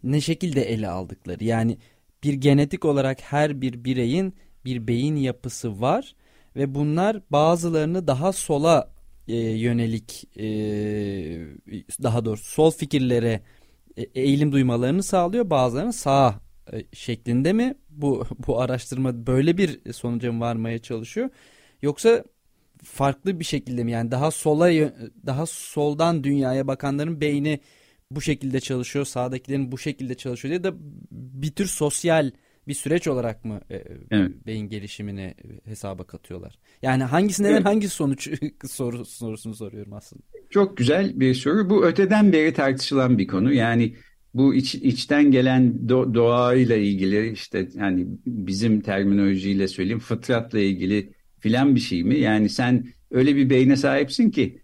ne 0.02 0.20
şekilde 0.20 0.62
ele 0.62 0.88
aldıkları. 0.88 1.44
Yani 1.44 1.78
bir 2.24 2.32
genetik 2.32 2.84
olarak 2.84 3.20
her 3.20 3.60
bir 3.60 3.84
bireyin 3.84 4.34
bir 4.64 4.88
beyin 4.88 5.16
yapısı 5.16 5.80
var 5.80 6.14
ve 6.58 6.74
bunlar 6.74 7.22
bazılarını 7.30 8.06
daha 8.06 8.32
sola 8.32 8.92
e, 9.28 9.36
yönelik 9.36 10.28
e, 10.36 10.46
daha 12.02 12.24
doğrusu 12.24 12.44
sol 12.44 12.70
fikirlere 12.70 13.42
e, 13.96 14.02
eğilim 14.02 14.52
duymalarını 14.52 15.02
sağlıyor. 15.02 15.50
Bazılarını 15.50 15.92
sağ 15.92 16.40
e, 16.72 16.84
şeklinde 16.92 17.52
mi? 17.52 17.74
Bu 17.90 18.26
bu 18.46 18.60
araştırma 18.60 19.26
böyle 19.26 19.58
bir 19.58 19.92
sonuca 19.92 20.32
mı 20.32 20.40
varmaya 20.40 20.78
çalışıyor? 20.78 21.30
Yoksa 21.82 22.24
farklı 22.84 23.40
bir 23.40 23.44
şekilde 23.44 23.84
mi? 23.84 23.92
Yani 23.92 24.10
daha 24.10 24.30
sola 24.30 24.70
daha 25.26 25.46
soldan 25.46 26.24
dünyaya 26.24 26.66
bakanların 26.66 27.20
beyni 27.20 27.60
bu 28.10 28.20
şekilde 28.20 28.60
çalışıyor 28.60 29.04
sağdakilerin 29.04 29.72
bu 29.72 29.78
şekilde 29.78 30.14
çalışıyor 30.14 30.50
diye 30.50 30.64
de 30.64 30.76
bir 31.10 31.50
tür 31.50 31.66
sosyal 31.66 32.30
bir 32.68 32.74
süreç 32.74 33.08
olarak 33.08 33.44
mı 33.44 33.60
e, 33.70 33.82
evet. 34.10 34.30
beyin 34.46 34.68
gelişimini 34.68 35.34
hesaba 35.64 36.04
katıyorlar? 36.04 36.58
Yani 36.82 37.04
hangisi 37.04 37.42
neden 37.42 37.54
evet. 37.54 37.64
hangi 37.64 37.88
sonuç 37.88 38.30
soru, 38.66 39.04
sorusunu 39.04 39.54
soruyorum 39.54 39.92
aslında. 39.92 40.22
Çok 40.50 40.76
güzel 40.76 41.20
bir 41.20 41.34
soru. 41.34 41.70
Bu 41.70 41.86
öteden 41.86 42.32
beri 42.32 42.52
tartışılan 42.52 43.18
bir 43.18 43.26
konu. 43.26 43.52
Yani 43.52 43.94
bu 44.34 44.54
iç, 44.54 44.74
içten 44.74 45.30
gelen 45.30 45.88
do, 45.88 46.14
doğayla 46.14 46.76
ilgili 46.76 47.32
işte 47.32 47.68
yani 47.74 48.06
bizim 48.26 48.80
terminolojiyle 48.80 49.68
söyleyeyim 49.68 49.98
fıtratla 49.98 50.58
ilgili 50.58 51.12
filan 51.38 51.74
bir 51.74 51.80
şey 51.80 52.04
mi? 52.04 52.18
Yani 52.18 52.48
sen 52.48 52.86
öyle 53.10 53.36
bir 53.36 53.50
beyne 53.50 53.76
sahipsin 53.76 54.30
ki 54.30 54.60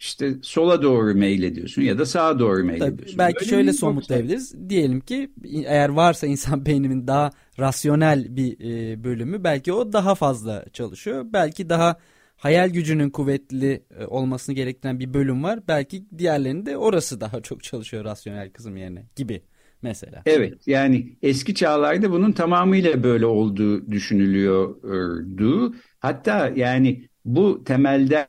işte 0.00 0.34
sola 0.42 0.82
doğru 0.82 1.24
ediyorsun 1.24 1.82
ya 1.82 1.98
da 1.98 2.06
sağa 2.06 2.38
doğru 2.38 2.64
meylediyorsun. 2.64 3.18
Belki 3.18 3.38
Öyle 3.40 3.50
şöyle 3.50 3.72
somutlayabiliriz. 3.72 4.68
Diyelim 4.68 5.00
ki 5.00 5.30
eğer 5.66 5.88
varsa 5.88 6.26
insan 6.26 6.66
beyninin 6.66 7.06
daha 7.06 7.30
rasyonel 7.58 8.36
bir 8.36 8.60
e, 8.60 9.04
bölümü 9.04 9.44
belki 9.44 9.72
o 9.72 9.92
daha 9.92 10.14
fazla 10.14 10.64
çalışıyor. 10.72 11.26
Belki 11.32 11.68
daha 11.68 11.96
hayal 12.36 12.70
gücünün 12.70 13.10
kuvvetli 13.10 13.82
e, 14.00 14.06
olmasını 14.06 14.54
gerektiren 14.54 15.00
bir 15.00 15.14
bölüm 15.14 15.42
var. 15.42 15.60
Belki 15.68 16.04
diğerlerinde 16.18 16.76
orası 16.76 17.20
daha 17.20 17.40
çok 17.42 17.62
çalışıyor 17.62 18.04
rasyonel 18.04 18.50
kısım 18.50 18.76
yerine 18.76 19.06
gibi 19.16 19.42
mesela. 19.82 20.22
Evet 20.26 20.66
yani 20.66 21.16
eski 21.22 21.54
çağlarda 21.54 22.10
bunun 22.10 22.32
tamamıyla 22.32 23.02
böyle 23.02 23.26
olduğu 23.26 23.90
düşünülüyordu. 23.92 25.74
Hatta 26.00 26.52
yani 26.56 27.08
bu 27.24 27.64
temelden 27.64 28.26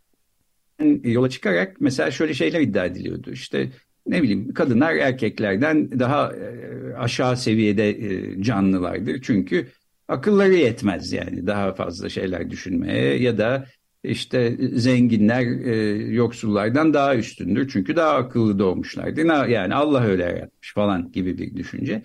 yola 1.03 1.29
çıkarak 1.29 1.77
mesela 1.79 2.11
şöyle 2.11 2.33
şeyler 2.33 2.61
iddia 2.61 2.85
ediliyordu. 2.85 3.31
İşte 3.31 3.69
ne 4.07 4.23
bileyim 4.23 4.53
kadınlar 4.53 4.95
erkeklerden 4.95 5.99
daha 5.99 6.33
e, 6.33 6.93
aşağı 6.97 7.37
seviyede 7.37 7.89
e, 7.89 8.41
canlılardır. 8.43 9.21
Çünkü 9.21 9.67
akılları 10.07 10.53
yetmez 10.53 11.13
yani 11.13 11.47
daha 11.47 11.73
fazla 11.73 12.09
şeyler 12.09 12.49
düşünmeye 12.49 13.21
ya 13.21 13.37
da 13.37 13.65
işte 14.03 14.57
zenginler 14.73 15.45
e, 15.65 15.75
yoksullardan 16.13 16.93
daha 16.93 17.15
üstündür. 17.15 17.69
Çünkü 17.69 17.95
daha 17.95 18.15
akıllı 18.15 18.59
doğmuşlardır. 18.59 19.47
Yani 19.49 19.75
Allah 19.75 20.03
öyle 20.03 20.23
yaratmış 20.23 20.73
falan 20.73 21.11
gibi 21.11 21.37
bir 21.37 21.55
düşünce. 21.55 22.01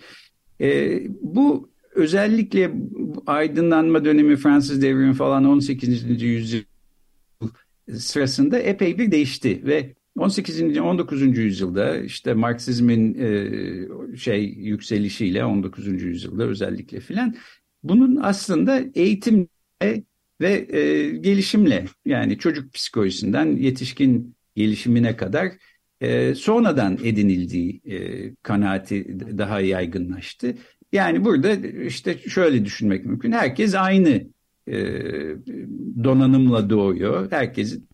Bu 1.22 1.70
özellikle 1.94 2.70
aydınlanma 3.26 4.04
dönemi 4.04 4.36
Fransız 4.36 4.82
devrimi 4.82 5.14
falan 5.14 5.44
18. 5.44 6.22
yüzyıl 6.22 6.62
sırasında 7.92 8.58
epey 8.58 8.98
bir 8.98 9.10
değişti 9.10 9.66
ve 9.66 9.94
18. 10.18 10.78
19. 10.78 11.38
yüzyılda 11.38 11.96
işte 11.96 12.34
Marksizmin 12.34 13.14
e, 13.18 14.16
şey 14.16 14.44
yükselişiyle 14.44 15.44
19. 15.44 15.86
yüzyılda 15.86 16.44
özellikle 16.44 17.00
filan 17.00 17.36
bunun 17.82 18.16
aslında 18.16 18.82
eğitimle 18.94 19.48
ve 20.40 20.78
e, 20.78 21.10
gelişimle 21.10 21.84
yani 22.06 22.38
çocuk 22.38 22.72
psikolojisinden 22.72 23.56
yetişkin 23.56 24.36
gelişimine 24.56 25.16
kadar 25.16 25.52
e, 26.00 26.34
sonradan 26.34 26.98
edinildiği 27.04 27.80
e, 27.84 28.34
kanaati 28.34 29.20
daha 29.38 29.60
yaygınlaştı. 29.60 30.54
Yani 30.92 31.24
burada 31.24 31.54
işte 31.86 32.18
şöyle 32.18 32.64
düşünmek 32.64 33.04
mümkün. 33.04 33.32
Herkes 33.32 33.74
aynı 33.74 34.26
e, 34.68 34.76
donanımla 36.04 36.70
doğuyor. 36.70 37.30
Herkesin 37.30 37.88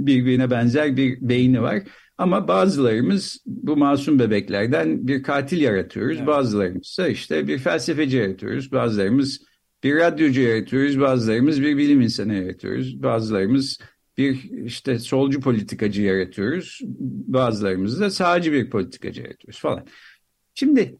birbirine 0.00 0.50
benzer 0.50 0.96
bir 0.96 1.20
beyni 1.20 1.62
var. 1.62 1.82
Ama 2.18 2.48
bazılarımız 2.48 3.42
bu 3.46 3.76
masum 3.76 4.18
bebeklerden 4.18 5.08
bir 5.08 5.22
katil 5.22 5.60
yaratıyoruz. 5.60 6.16
Evet. 6.16 6.26
Bazılarımız 6.26 6.86
ise 6.86 7.10
işte 7.10 7.48
bir 7.48 7.58
felsefeci 7.58 8.16
yaratıyoruz. 8.16 8.72
Bazılarımız 8.72 9.40
bir 9.82 9.96
radyocu 9.96 10.40
yaratıyoruz. 10.40 11.00
Bazılarımız 11.00 11.62
bir 11.62 11.76
bilim 11.76 12.00
insanı 12.00 12.34
yaratıyoruz. 12.34 13.02
Bazılarımız 13.02 13.78
bir 14.18 14.50
işte 14.64 14.98
solcu 14.98 15.40
politikacı 15.40 16.02
yaratıyoruz. 16.02 16.80
Bazılarımız 17.26 18.00
da 18.00 18.10
sağcı 18.10 18.52
bir 18.52 18.70
politikacı 18.70 19.22
yaratıyoruz 19.22 19.60
falan. 19.60 19.86
Şimdi 20.54 20.98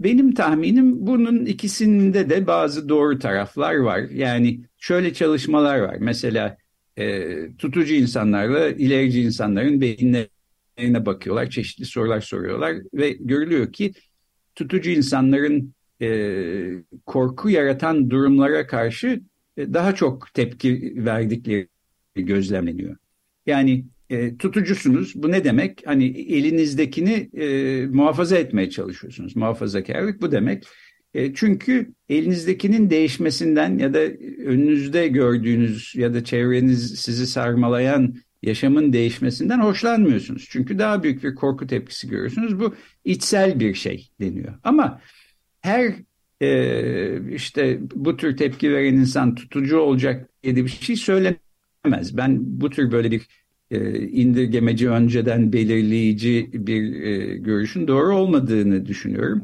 benim 0.00 0.34
tahminim 0.34 1.06
bunun 1.06 1.46
ikisinde 1.46 2.30
de 2.30 2.46
bazı 2.46 2.88
doğru 2.88 3.18
taraflar 3.18 3.74
var. 3.74 3.98
Yani 3.98 4.60
şöyle 4.78 5.14
çalışmalar 5.14 5.78
var. 5.78 5.96
Mesela 6.00 6.56
e, 6.96 7.36
tutucu 7.58 7.94
insanlarla 7.94 8.68
ilerici 8.68 9.22
insanların 9.22 9.80
beyinlerine 9.80 11.06
bakıyorlar. 11.06 11.50
Çeşitli 11.50 11.84
sorular 11.84 12.20
soruyorlar 12.20 12.76
ve 12.94 13.10
görülüyor 13.10 13.72
ki 13.72 13.92
tutucu 14.54 14.90
insanların 14.90 15.74
e, 16.02 16.08
korku 17.06 17.50
yaratan 17.50 18.10
durumlara 18.10 18.66
karşı 18.66 19.20
e, 19.56 19.74
daha 19.74 19.94
çok 19.94 20.34
tepki 20.34 20.94
verdikleri 20.96 21.68
gözlemleniyor. 22.14 22.96
Yani 23.46 23.84
e, 24.10 24.36
tutucusunuz. 24.36 25.12
Bu 25.22 25.30
ne 25.30 25.44
demek? 25.44 25.82
Hani 25.84 26.04
elinizdekini 26.06 27.30
e, 27.34 27.86
muhafaza 27.86 28.36
etmeye 28.36 28.70
çalışıyorsunuz. 28.70 29.36
Muhafazakarlık 29.36 30.22
bu 30.22 30.32
demek. 30.32 30.64
E, 31.14 31.34
çünkü 31.34 31.92
elinizdekinin 32.08 32.90
değişmesinden 32.90 33.78
ya 33.78 33.94
da 33.94 33.98
önünüzde 34.44 35.08
gördüğünüz 35.08 35.94
ya 35.96 36.14
da 36.14 36.24
çevreniz 36.24 36.94
sizi 37.00 37.26
sarmalayan 37.26 38.14
yaşamın 38.42 38.92
değişmesinden 38.92 39.58
hoşlanmıyorsunuz. 39.58 40.46
Çünkü 40.50 40.78
daha 40.78 41.02
büyük 41.02 41.24
bir 41.24 41.34
korku 41.34 41.66
tepkisi 41.66 42.08
görüyorsunuz. 42.08 42.60
Bu 42.60 42.74
içsel 43.04 43.60
bir 43.60 43.74
şey 43.74 44.10
deniyor. 44.20 44.54
Ama 44.64 45.00
her 45.60 45.94
e, 46.40 47.34
işte 47.34 47.78
bu 47.94 48.16
tür 48.16 48.36
tepki 48.36 48.72
veren 48.72 48.94
insan 48.94 49.34
tutucu 49.34 49.78
olacak 49.78 50.30
diye 50.42 50.56
bir 50.56 50.68
şey 50.68 50.96
söylemez. 50.96 52.16
Ben 52.16 52.38
bu 52.60 52.70
tür 52.70 52.92
böyle 52.92 53.10
bir 53.10 53.26
e, 53.70 54.00
indirgemeci 54.00 54.90
önceden 54.90 55.52
belirleyici 55.52 56.50
bir 56.52 57.02
e, 57.02 57.36
görüşün 57.36 57.88
doğru 57.88 58.16
olmadığını 58.16 58.86
düşünüyorum. 58.86 59.42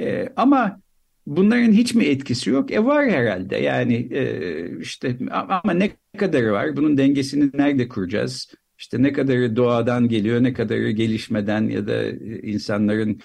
E, 0.00 0.28
ama 0.36 0.80
bunların 1.26 1.72
hiç 1.72 1.94
mi 1.94 2.04
etkisi 2.04 2.50
yok? 2.50 2.72
E 2.72 2.84
var 2.84 3.10
herhalde. 3.10 3.56
Yani 3.56 3.94
e, 3.94 4.80
işte 4.80 5.16
ama 5.30 5.72
ne 5.72 5.90
kadarı 6.18 6.52
var? 6.52 6.76
Bunun 6.76 6.98
dengesini 6.98 7.50
nerede 7.54 7.88
kuracağız? 7.88 8.54
İşte 8.78 9.02
ne 9.02 9.12
kadarı 9.12 9.56
doğadan 9.56 10.08
geliyor, 10.08 10.42
ne 10.42 10.52
kadarı 10.52 10.90
gelişmeden 10.90 11.68
ya 11.68 11.86
da 11.86 12.08
insanların 12.42 13.20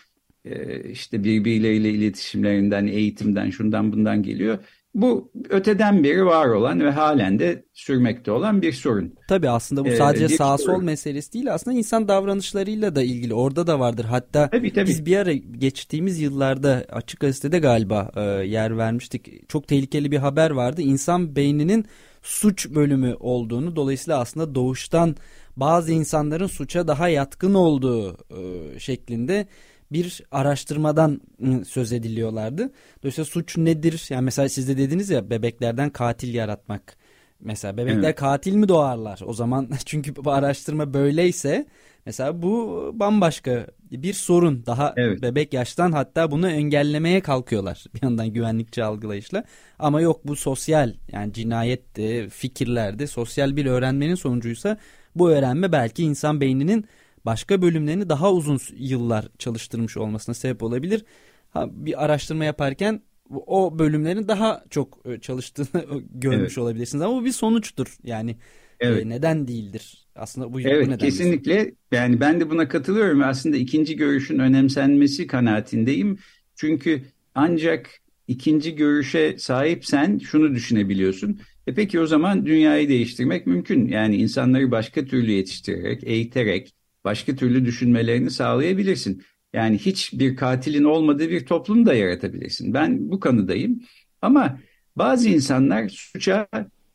e, 0.45 0.83
işte 0.89 1.23
birbirleriyle 1.23 1.89
iletişimlerinden, 1.91 2.87
eğitimden, 2.87 3.49
şundan 3.49 3.93
bundan 3.93 4.23
geliyor. 4.23 4.57
Bu 4.95 5.31
öteden 5.49 6.03
beri 6.03 6.25
var 6.25 6.47
olan 6.47 6.79
ve 6.79 6.91
halen 6.91 7.39
de 7.39 7.65
sürmekte 7.73 8.31
olan 8.31 8.61
bir 8.61 8.73
sorun. 8.73 9.13
Tabii 9.27 9.49
aslında 9.49 9.85
bu 9.85 9.89
ee, 9.89 9.95
sadece 9.95 10.25
ee, 10.25 10.27
sağ 10.37 10.57
sol 10.57 10.65
sorun. 10.65 10.85
meselesi 10.85 11.33
değil 11.33 11.53
aslında 11.53 11.77
insan 11.77 12.07
davranışlarıyla 12.07 12.95
da 12.95 13.03
ilgili 13.03 13.33
orada 13.33 13.67
da 13.67 13.79
vardır. 13.79 14.05
Hatta 14.05 14.49
tabii, 14.49 14.73
tabii. 14.73 14.89
biz 14.89 15.05
bir 15.05 15.17
ara 15.17 15.33
geçtiğimiz 15.33 16.19
yıllarda 16.19 16.85
açık 16.91 17.19
gazetede 17.19 17.59
galiba 17.59 18.11
e, 18.15 18.21
yer 18.47 18.77
vermiştik. 18.77 19.49
Çok 19.49 19.67
tehlikeli 19.67 20.11
bir 20.11 20.17
haber 20.17 20.51
vardı. 20.51 20.81
İnsan 20.81 21.35
beyninin 21.35 21.85
suç 22.21 22.69
bölümü 22.69 23.15
olduğunu 23.19 23.75
dolayısıyla 23.75 24.19
aslında 24.19 24.55
doğuştan 24.55 25.15
bazı 25.57 25.91
insanların 25.91 26.47
suça 26.47 26.87
daha 26.87 27.09
yatkın 27.09 27.53
olduğu 27.53 28.13
e, 28.13 28.79
şeklinde 28.79 29.47
bir 29.91 30.21
araştırmadan 30.31 31.21
ıı, 31.43 31.65
söz 31.65 31.93
ediliyorlardı. 31.93 32.71
Dolayısıyla 33.03 33.25
suç 33.25 33.57
nedir? 33.57 34.05
Yani 34.09 34.23
mesela 34.23 34.49
siz 34.49 34.67
de 34.67 34.77
dediniz 34.77 35.09
ya 35.09 35.29
bebeklerden 35.29 35.89
katil 35.89 36.33
yaratmak. 36.33 36.97
Mesela 37.39 37.77
bebekler 37.77 38.03
evet. 38.03 38.15
katil 38.15 38.55
mi 38.55 38.67
doğarlar? 38.67 39.19
O 39.25 39.33
zaman 39.33 39.69
çünkü 39.85 40.15
bu 40.15 40.31
araştırma 40.31 40.93
böyleyse 40.93 41.65
mesela 42.05 42.41
bu 42.41 42.91
bambaşka 42.93 43.67
bir 43.91 44.13
sorun. 44.13 44.65
Daha 44.65 44.93
evet. 44.97 45.21
bebek 45.21 45.53
yaştan 45.53 45.91
hatta 45.91 46.31
bunu 46.31 46.49
engellemeye 46.49 47.21
kalkıyorlar 47.21 47.85
bir 47.95 48.03
yandan 48.03 48.27
güvenlikçi 48.27 48.83
algılayışla. 48.83 49.43
Ama 49.79 50.01
yok 50.01 50.27
bu 50.27 50.35
sosyal 50.35 50.93
yani 51.11 51.33
cinayette, 51.33 52.29
fikirlerde 52.29 53.07
sosyal 53.07 53.55
bir 53.55 53.65
öğrenmenin 53.65 54.15
sonucuysa 54.15 54.77
bu 55.15 55.31
öğrenme 55.31 55.71
belki 55.71 56.03
insan 56.03 56.41
beyninin 56.41 56.85
başka 57.25 57.61
bölümlerini 57.61 58.09
daha 58.09 58.33
uzun 58.33 58.59
yıllar 58.77 59.27
çalıştırmış 59.39 59.97
olmasına 59.97 60.35
sebep 60.35 60.63
olabilir. 60.63 61.05
Ha, 61.49 61.67
bir 61.71 62.05
araştırma 62.05 62.45
yaparken 62.45 63.01
o 63.29 63.79
bölümlerin 63.79 64.27
daha 64.27 64.63
çok 64.69 64.99
e, 65.05 65.19
çalıştığını 65.19 66.03
görmüş 66.11 66.47
evet. 66.47 66.57
olabilirsiniz 66.57 67.01
ama 67.01 67.15
bu 67.15 67.25
bir 67.25 67.31
sonuçtur. 67.31 67.97
Yani 68.03 68.31
e, 68.31 68.87
evet. 68.87 69.05
e, 69.05 69.09
neden 69.09 69.47
değildir? 69.47 70.07
Aslında 70.15 70.53
bu, 70.53 70.61
evet, 70.61 70.85
bu 70.85 70.89
neden 70.89 70.97
kesinlikle. 70.97 71.55
Değildir. 71.55 71.75
Yani 71.91 72.19
ben 72.19 72.39
de 72.39 72.49
buna 72.49 72.67
katılıyorum. 72.67 73.21
Aslında 73.23 73.57
ikinci 73.57 73.95
görüşün 73.95 74.39
önemsenmesi 74.39 75.27
kanaatindeyim. 75.27 76.17
Çünkü 76.55 77.01
ancak 77.35 77.89
ikinci 78.27 78.75
görüşe 78.75 79.37
sahipsen 79.37 80.17
şunu 80.17 80.55
düşünebiliyorsun. 80.55 81.41
E 81.67 81.73
peki 81.73 81.99
o 81.99 82.05
zaman 82.05 82.45
dünyayı 82.45 82.89
değiştirmek 82.89 83.47
mümkün. 83.47 83.87
Yani 83.87 84.15
insanları 84.15 84.71
başka 84.71 85.05
türlü 85.05 85.31
yetiştirerek, 85.31 86.03
eğiterek, 86.03 86.73
başka 87.03 87.35
türlü 87.35 87.65
düşünmelerini 87.65 88.31
sağlayabilirsin. 88.31 89.23
Yani 89.53 89.77
hiç 89.77 90.13
bir 90.13 90.35
katilin 90.35 90.83
olmadığı 90.83 91.29
bir 91.29 91.45
toplum 91.45 91.85
da 91.85 91.93
yaratabilirsin. 91.93 92.73
Ben 92.73 93.11
bu 93.11 93.19
kanıdayım. 93.19 93.81
Ama 94.21 94.59
bazı 94.95 95.29
insanlar 95.29 95.89
suça 95.89 96.47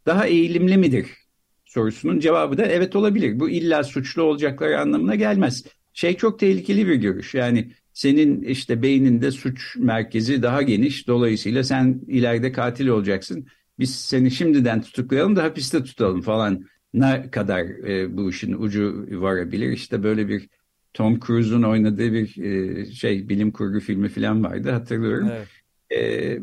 daha 0.07 0.27
eğilimli 0.27 0.77
midir 0.77 1.07
sorusunun 1.77 2.21
cevabı 2.21 2.59
da 2.59 2.67
evet 2.67 2.97
olabilir. 2.97 3.41
Bu 3.41 3.51
illa 3.51 3.85
suçlu 3.85 4.23
olacakları 4.23 4.81
anlamına 4.81 5.15
gelmez. 5.15 5.65
Şey 5.93 6.17
çok 6.17 6.39
tehlikeli 6.39 6.89
bir 6.89 6.95
görüş. 6.95 7.35
Yani 7.35 7.71
senin 7.93 8.43
işte 8.43 8.83
beyninde 8.83 9.31
suç 9.31 9.77
merkezi 9.77 10.43
daha 10.43 10.63
geniş. 10.63 11.09
Dolayısıyla 11.09 11.65
sen 11.65 12.01
ileride 12.09 12.53
katil 12.53 12.87
olacaksın. 12.87 13.47
Biz 13.79 13.95
seni 13.95 14.31
şimdiden 14.31 14.83
tutuklayalım 14.83 15.37
da 15.37 15.43
hapiste 15.43 15.85
tutalım 15.85 16.23
falan 16.23 16.67
ne 16.97 17.31
kadar 17.31 17.61
e, 17.65 18.17
bu 18.17 18.31
işin 18.31 18.53
ucu 18.53 19.07
varabilir. 19.11 19.73
İşte 19.73 20.03
böyle 20.03 20.29
bir 20.29 20.49
Tom 20.95 21.21
Cruise'un 21.21 21.63
oynadığı 21.63 22.13
bir 22.13 22.43
e, 22.43 22.85
şey 22.87 23.29
bilim 23.29 23.51
kurgu 23.51 23.81
filmi 23.81 24.09
falan 24.09 24.45
vardı 24.45 24.71
hatırlıyorum. 24.71 25.31
Evet. 25.33 25.49
E, 26.01 26.39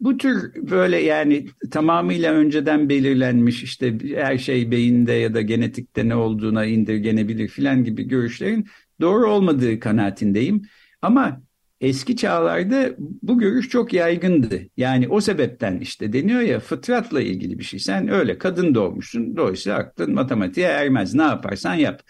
bu 0.00 0.16
tür 0.16 0.52
böyle 0.70 0.98
yani 0.98 1.46
tamamıyla 1.70 2.32
önceden 2.32 2.88
belirlenmiş 2.88 3.62
işte 3.62 3.98
her 4.14 4.38
şey 4.38 4.70
beyinde 4.70 5.12
ya 5.12 5.34
da 5.34 5.40
genetikte 5.40 6.08
ne 6.08 6.14
olduğuna 6.14 6.64
indirgenebilir 6.64 7.48
filan 7.48 7.84
gibi 7.84 8.08
görüşlerin 8.08 8.66
doğru 9.00 9.30
olmadığı 9.30 9.80
kanaatindeyim. 9.80 10.62
Ama 11.02 11.42
eski 11.80 12.16
çağlarda 12.16 12.94
bu 12.98 13.38
görüş 13.38 13.68
çok 13.68 13.92
yaygındı. 13.92 14.60
Yani 14.76 15.08
o 15.08 15.20
sebepten 15.20 15.78
işte 15.78 16.12
deniyor 16.12 16.40
ya 16.40 16.60
fıtratla 16.60 17.20
ilgili 17.20 17.58
bir 17.58 17.64
şey. 17.64 17.80
Sen 17.80 18.08
öyle 18.08 18.38
kadın 18.38 18.74
doğmuşsun. 18.74 19.36
Dolayısıyla 19.36 19.78
aklın 19.78 20.14
matematiğe 20.14 20.68
ermez. 20.68 21.14
Ne 21.14 21.22
yaparsan 21.22 21.74
yap. 21.74 22.02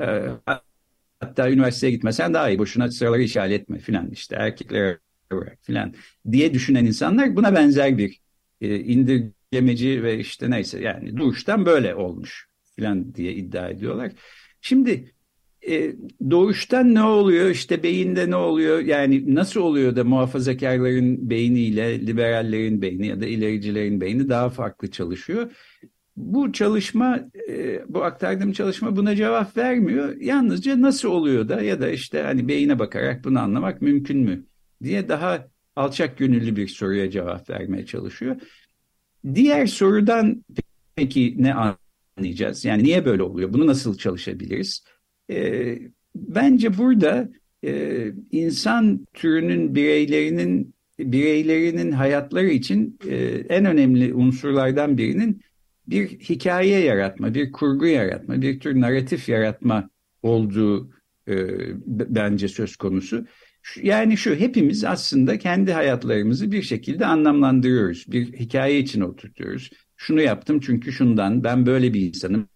Ee, 0.00 0.22
hatta 1.20 1.50
üniversiteye 1.50 1.92
gitmesen 1.92 2.34
daha 2.34 2.50
iyi. 2.50 2.58
Boşuna 2.58 2.90
sıraları 2.90 3.22
işaret 3.22 3.60
etme 3.60 3.78
filan 3.78 4.10
işte 4.10 4.36
erkekler 4.36 4.98
bırak 5.32 5.58
filan 5.62 5.94
diye 6.32 6.54
düşünen 6.54 6.84
insanlar 6.84 7.36
buna 7.36 7.54
benzer 7.54 7.98
bir 7.98 8.20
e, 8.60 8.76
indirgemeci 8.78 10.02
ve 10.02 10.18
işte 10.18 10.50
neyse 10.50 10.80
yani 10.80 11.16
doğuştan 11.16 11.66
böyle 11.66 11.94
olmuş 11.94 12.48
filan 12.76 13.14
diye 13.14 13.32
iddia 13.32 13.68
ediyorlar. 13.68 14.12
Şimdi 14.60 15.14
e, 15.68 15.96
doğuştan 16.30 16.94
ne 16.94 17.02
oluyor 17.02 17.50
işte 17.50 17.82
beyinde 17.82 18.30
ne 18.30 18.36
oluyor 18.36 18.80
yani 18.80 19.34
nasıl 19.34 19.60
oluyor 19.60 19.96
da 19.96 20.04
muhafazakarların 20.04 21.30
beyniyle 21.30 22.06
liberallerin 22.06 22.82
beyni 22.82 23.06
ya 23.06 23.20
da 23.20 23.26
ilericilerin 23.26 24.00
beyni 24.00 24.28
daha 24.28 24.50
farklı 24.50 24.90
çalışıyor. 24.90 25.52
Bu 26.16 26.52
çalışma 26.52 27.20
e, 27.48 27.82
bu 27.88 28.04
aktardığım 28.04 28.52
çalışma 28.52 28.96
buna 28.96 29.16
cevap 29.16 29.56
vermiyor. 29.56 30.16
Yalnızca 30.16 30.80
nasıl 30.80 31.08
oluyor 31.08 31.48
da 31.48 31.62
ya 31.62 31.80
da 31.80 31.90
işte 31.90 32.22
hani 32.22 32.48
beyine 32.48 32.78
bakarak 32.78 33.24
bunu 33.24 33.40
anlamak 33.40 33.82
mümkün 33.82 34.18
mü 34.18 34.44
diye 34.82 35.08
daha 35.08 35.48
alçak 35.76 36.18
gönüllü 36.18 36.56
bir 36.56 36.68
soruya 36.68 37.10
cevap 37.10 37.50
vermeye 37.50 37.86
çalışıyor. 37.86 38.36
Diğer 39.34 39.66
sorudan 39.66 40.44
peki 40.96 41.34
ne 41.38 41.54
anlayacağız? 41.54 42.64
Yani 42.64 42.84
niye 42.84 43.04
böyle 43.04 43.22
oluyor? 43.22 43.52
Bunu 43.52 43.66
nasıl 43.66 43.98
çalışabiliriz? 43.98 44.84
E, 45.30 45.78
bence 46.14 46.78
burada 46.78 47.28
e, 47.64 48.04
insan 48.32 49.06
türünün 49.14 49.74
bireylerinin 49.74 50.74
bireylerinin 50.98 51.92
hayatları 51.92 52.48
için 52.48 52.98
e, 53.08 53.16
en 53.48 53.64
önemli 53.64 54.14
unsurlardan 54.14 54.98
birinin 54.98 55.40
bir 55.86 56.08
hikaye 56.08 56.78
yaratma, 56.78 57.34
bir 57.34 57.52
kurgu 57.52 57.86
yaratma, 57.86 58.42
bir 58.42 58.60
tür 58.60 58.80
narratif 58.80 59.28
yaratma 59.28 59.90
olduğu 60.22 60.90
e, 61.28 61.34
bence 61.86 62.48
söz 62.48 62.76
konusu. 62.76 63.26
Yani 63.82 64.16
şu 64.16 64.34
hepimiz 64.34 64.84
aslında 64.84 65.38
kendi 65.38 65.72
hayatlarımızı 65.72 66.52
bir 66.52 66.62
şekilde 66.62 67.06
anlamlandırıyoruz. 67.06 68.04
Bir 68.08 68.32
hikaye 68.32 68.78
için 68.78 69.00
oturtuyoruz. 69.00 69.70
Şunu 69.96 70.20
yaptım 70.20 70.60
çünkü 70.60 70.92
şundan 70.92 71.44
ben 71.44 71.66
böyle 71.66 71.94
bir 71.94 72.00
insanım 72.00 72.48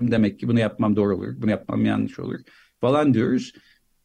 demek 0.00 0.40
ki 0.40 0.48
bunu 0.48 0.60
yapmam 0.60 0.96
doğru 0.96 1.16
olur, 1.16 1.34
bunu 1.38 1.50
yapmam 1.50 1.84
yanlış 1.84 2.18
olur 2.18 2.40
falan 2.80 3.14
diyoruz. 3.14 3.52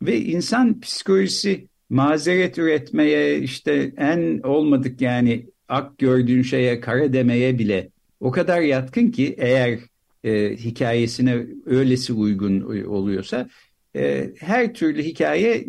Ve 0.01 0.21
insan 0.21 0.79
psikolojisi 0.79 1.67
mazeret 1.89 2.57
üretmeye 2.57 3.39
işte 3.39 3.93
en 3.97 4.39
olmadık 4.39 5.01
yani 5.01 5.45
ak 5.67 5.97
gördüğün 5.97 6.41
şeye 6.41 6.79
kara 6.79 7.13
demeye 7.13 7.59
bile 7.59 7.89
o 8.19 8.31
kadar 8.31 8.61
yatkın 8.61 9.07
ki 9.07 9.35
eğer 9.37 9.79
e, 10.23 10.55
hikayesine 10.55 11.45
öylesi 11.65 12.13
uygun 12.13 12.61
oluyorsa 12.85 13.49
e, 13.95 14.29
her 14.39 14.73
türlü 14.73 15.03
hikaye 15.03 15.63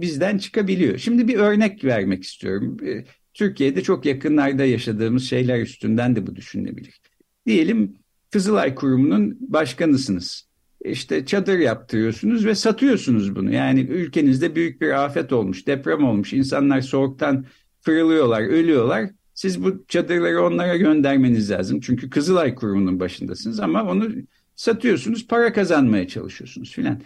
bizden 0.00 0.38
çıkabiliyor. 0.38 0.98
Şimdi 0.98 1.28
bir 1.28 1.34
örnek 1.34 1.84
vermek 1.84 2.24
istiyorum. 2.24 2.76
E, 2.86 3.04
Türkiye'de 3.34 3.82
çok 3.82 4.06
yakınlarda 4.06 4.64
yaşadığımız 4.64 5.24
şeyler 5.24 5.60
üstünden 5.60 6.16
de 6.16 6.26
bu 6.26 6.36
düşünülebilir. 6.36 7.00
Diyelim 7.46 7.99
Kızılay 8.30 8.74
Kurumu'nun 8.74 9.36
başkanısınız. 9.40 10.50
İşte 10.84 11.26
çadır 11.26 11.58
yaptırıyorsunuz 11.58 12.46
ve 12.46 12.54
satıyorsunuz 12.54 13.36
bunu. 13.36 13.54
Yani 13.54 13.80
ülkenizde 13.80 14.54
büyük 14.54 14.80
bir 14.80 15.04
afet 15.04 15.32
olmuş, 15.32 15.66
deprem 15.66 16.04
olmuş, 16.04 16.32
insanlar 16.32 16.80
soğuktan 16.80 17.44
fırlıyorlar, 17.80 18.42
ölüyorlar. 18.42 19.10
Siz 19.34 19.64
bu 19.64 19.84
çadırları 19.88 20.42
onlara 20.42 20.76
göndermeniz 20.76 21.50
lazım. 21.50 21.80
Çünkü 21.80 22.10
Kızılay 22.10 22.54
Kurumu'nun 22.54 23.00
başındasınız 23.00 23.60
ama 23.60 23.84
onu 23.84 24.08
satıyorsunuz, 24.56 25.26
para 25.26 25.52
kazanmaya 25.52 26.08
çalışıyorsunuz 26.08 26.72
filan. 26.72 27.00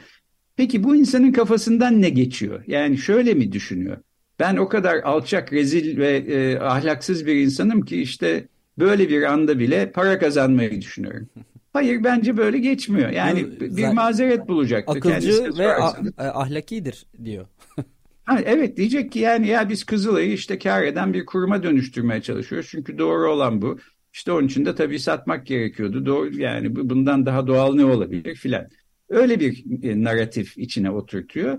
Peki 0.56 0.84
bu 0.84 0.96
insanın 0.96 1.32
kafasından 1.32 2.02
ne 2.02 2.08
geçiyor? 2.08 2.62
Yani 2.66 2.98
şöyle 2.98 3.34
mi 3.34 3.52
düşünüyor? 3.52 3.96
Ben 4.38 4.56
o 4.56 4.68
kadar 4.68 4.96
alçak, 4.96 5.52
rezil 5.52 5.98
ve 5.98 6.16
e, 6.16 6.58
ahlaksız 6.58 7.26
bir 7.26 7.34
insanım 7.34 7.82
ki 7.82 8.02
işte 8.02 8.48
böyle 8.78 9.08
bir 9.08 9.22
anda 9.22 9.58
bile 9.58 9.92
para 9.92 10.18
kazanmayı 10.18 10.80
düşünüyorum. 10.80 11.28
Hayır 11.72 12.04
bence 12.04 12.36
böyle 12.36 12.58
geçmiyor. 12.58 13.10
Yani 13.10 13.60
bir 13.60 13.88
mazeret 13.88 14.48
bulacak. 14.48 14.88
Akılcı 14.88 15.58
ve 15.58 15.76
ahlakidir 16.18 17.06
diyor. 17.24 17.46
ha, 18.24 18.40
evet 18.44 18.76
diyecek 18.76 19.12
ki 19.12 19.18
yani 19.18 19.46
ya 19.46 19.68
biz 19.68 19.84
Kızılay'ı 19.84 20.32
işte 20.32 20.58
kar 20.58 20.82
eden 20.82 21.14
bir 21.14 21.26
kuruma 21.26 21.62
dönüştürmeye 21.62 22.22
çalışıyoruz. 22.22 22.68
Çünkü 22.70 22.98
doğru 22.98 23.30
olan 23.30 23.62
bu. 23.62 23.78
İşte 24.12 24.32
onun 24.32 24.46
için 24.46 24.64
de 24.64 24.74
tabii 24.74 24.98
satmak 24.98 25.46
gerekiyordu. 25.46 26.06
Doğru, 26.06 26.40
yani 26.40 26.76
bundan 26.76 27.26
daha 27.26 27.46
doğal 27.46 27.74
ne 27.74 27.84
olabilir 27.84 28.34
filan. 28.34 28.68
Öyle 29.08 29.40
bir 29.40 29.64
e, 29.82 30.04
narratif 30.04 30.58
içine 30.58 30.90
oturtuyor. 30.90 31.58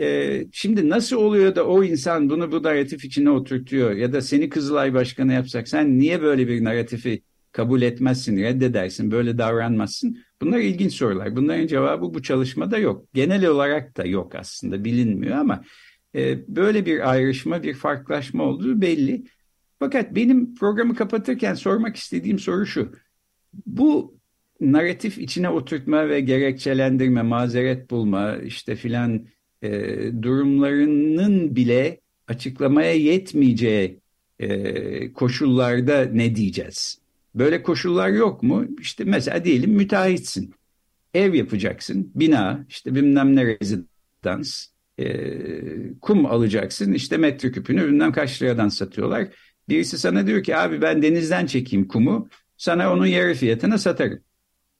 E, 0.00 0.46
şimdi 0.52 0.88
nasıl 0.88 1.16
oluyor 1.16 1.54
da 1.56 1.66
o 1.66 1.84
insan 1.84 2.30
bunu 2.30 2.52
bu 2.52 2.62
narratif 2.62 3.04
içine 3.04 3.30
oturtuyor 3.30 3.92
ya 3.92 4.12
da 4.12 4.20
seni 4.20 4.48
Kızılay 4.48 4.94
Başkanı 4.94 5.32
yapsak 5.32 5.68
sen 5.68 5.98
niye 5.98 6.22
böyle 6.22 6.48
bir 6.48 6.64
narratifi 6.64 7.22
kabul 7.52 7.82
etmezsin, 7.82 8.36
reddedersin, 8.36 9.10
böyle 9.10 9.38
davranmazsın? 9.38 10.18
Bunlar 10.40 10.58
ilginç 10.58 10.92
sorular. 10.92 11.36
Bunların 11.36 11.66
cevabı 11.66 12.14
bu 12.14 12.22
çalışmada 12.22 12.78
yok. 12.78 13.06
Genel 13.14 13.46
olarak 13.46 13.96
da 13.96 14.04
yok 14.04 14.34
aslında 14.34 14.84
bilinmiyor 14.84 15.36
ama 15.36 15.64
e, 16.14 16.44
böyle 16.56 16.86
bir 16.86 17.10
ayrışma, 17.10 17.62
bir 17.62 17.74
farklılaşma 17.74 18.44
olduğu 18.44 18.80
belli. 18.80 19.24
Fakat 19.78 20.14
benim 20.14 20.54
programı 20.54 20.94
kapatırken 20.94 21.54
sormak 21.54 21.96
istediğim 21.96 22.38
soru 22.38 22.66
şu. 22.66 22.92
Bu 23.66 24.18
narratif 24.60 25.18
içine 25.18 25.48
oturtma 25.48 26.08
ve 26.08 26.20
gerekçelendirme, 26.20 27.22
mazeret 27.22 27.90
bulma 27.90 28.36
işte 28.36 28.76
filan 28.76 29.26
e, 29.62 29.70
durumlarının 30.22 31.56
bile 31.56 32.00
açıklamaya 32.28 32.92
yetmeyeceği 32.92 34.00
e, 34.38 35.12
koşullarda 35.12 36.04
ne 36.04 36.36
diyeceğiz? 36.36 36.98
Böyle 37.34 37.62
koşullar 37.62 38.08
yok 38.08 38.42
mu? 38.42 38.66
İşte 38.80 39.04
mesela 39.04 39.44
diyelim 39.44 39.70
müteahhitsin. 39.70 40.54
Ev 41.14 41.34
yapacaksın, 41.34 42.12
bina, 42.14 42.66
işte 42.68 42.94
bilmem 42.94 43.36
ne 43.36 43.46
rezidans, 43.46 44.66
e, 44.98 45.94
kum 46.00 46.26
alacaksın. 46.26 46.92
İşte 46.92 47.16
metreküpünü 47.16 47.86
bilmem 47.86 48.12
kaç 48.12 48.42
liradan 48.42 48.68
satıyorlar. 48.68 49.28
Birisi 49.68 49.98
sana 49.98 50.26
diyor 50.26 50.42
ki 50.42 50.56
abi 50.56 50.82
ben 50.82 51.02
denizden 51.02 51.46
çekeyim 51.46 51.88
kumu, 51.88 52.28
sana 52.56 52.92
onun 52.92 53.06
yarı 53.06 53.34
fiyatına 53.34 53.78
satarım. 53.78 54.20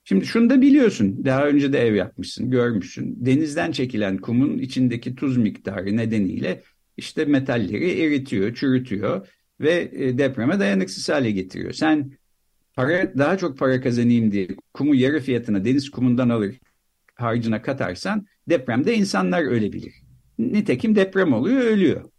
Şimdi 0.08 0.26
şunu 0.26 0.50
da 0.50 0.60
biliyorsun. 0.60 1.24
Daha 1.24 1.46
önce 1.46 1.72
de 1.72 1.78
ev 1.78 1.94
yapmışsın, 1.94 2.50
görmüşsün. 2.50 3.16
Denizden 3.26 3.72
çekilen 3.72 4.18
kumun 4.18 4.58
içindeki 4.58 5.14
tuz 5.14 5.36
miktarı 5.36 5.96
nedeniyle 5.96 6.62
işte 6.96 7.24
metalleri 7.24 8.00
eritiyor, 8.00 8.54
çürütüyor 8.54 9.28
ve 9.60 9.90
e, 9.92 10.18
depreme 10.18 10.58
dayanıksız 10.58 11.08
hale 11.08 11.30
getiriyor. 11.30 11.72
Sen 11.72 12.12
para 12.74 13.18
daha 13.18 13.38
çok 13.38 13.58
para 13.58 13.80
kazanayım 13.80 14.32
diye 14.32 14.48
kumu 14.74 14.94
yarı 14.94 15.20
fiyatına 15.20 15.64
deniz 15.64 15.90
kumundan 15.90 16.28
alır 16.28 16.54
harcına 17.14 17.62
katarsan 17.62 18.26
depremde 18.48 18.94
insanlar 18.94 19.42
ölebilir. 19.42 19.94
Nitekim 20.38 20.94
deprem 20.96 21.32
oluyor, 21.32 21.60
ölüyor. 21.60 22.10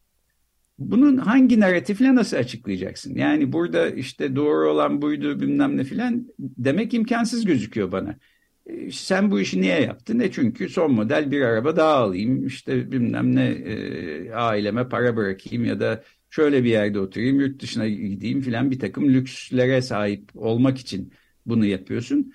Bunun 0.79 1.17
hangi 1.17 1.59
narratifle 1.59 2.15
nasıl 2.15 2.37
açıklayacaksın? 2.37 3.15
Yani 3.15 3.53
burada 3.53 3.89
işte 3.89 4.35
doğru 4.35 4.69
olan 4.69 5.01
buydu 5.01 5.39
bilmem 5.39 5.77
ne 5.77 5.83
filan 5.83 6.27
demek 6.39 6.93
imkansız 6.93 7.45
gözüküyor 7.45 7.91
bana. 7.91 8.17
E, 8.65 8.91
sen 8.91 9.31
bu 9.31 9.39
işi 9.39 9.61
niye 9.61 9.81
yaptın? 9.81 10.19
Ne 10.19 10.31
çünkü 10.31 10.69
son 10.69 10.91
model 10.93 11.31
bir 11.31 11.41
araba 11.41 11.75
daha 11.75 11.95
alayım 11.95 12.45
işte 12.47 12.91
bilmem 12.91 13.35
ne 13.35 13.45
e, 13.45 14.31
aileme 14.31 14.89
para 14.89 15.15
bırakayım 15.15 15.65
ya 15.65 15.79
da 15.79 16.03
şöyle 16.29 16.63
bir 16.63 16.69
yerde 16.69 16.99
oturayım 16.99 17.39
yurt 17.39 17.61
dışına 17.61 17.87
gideyim 17.87 18.41
filan 18.41 18.71
bir 18.71 18.79
takım 18.79 19.09
lükslere 19.13 19.81
sahip 19.81 20.31
olmak 20.35 20.77
için 20.77 21.13
bunu 21.45 21.65
yapıyorsun. 21.65 22.33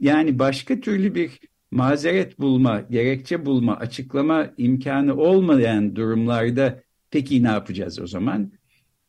Yani 0.00 0.38
başka 0.38 0.80
türlü 0.80 1.14
bir 1.14 1.40
mazeret 1.70 2.38
bulma, 2.38 2.80
gerekçe 2.80 3.46
bulma, 3.46 3.76
açıklama 3.76 4.50
imkanı 4.58 5.16
olmayan 5.16 5.96
durumlarda 5.96 6.82
Peki 7.12 7.42
ne 7.42 7.48
yapacağız 7.48 8.00
o 8.00 8.06
zaman? 8.06 8.52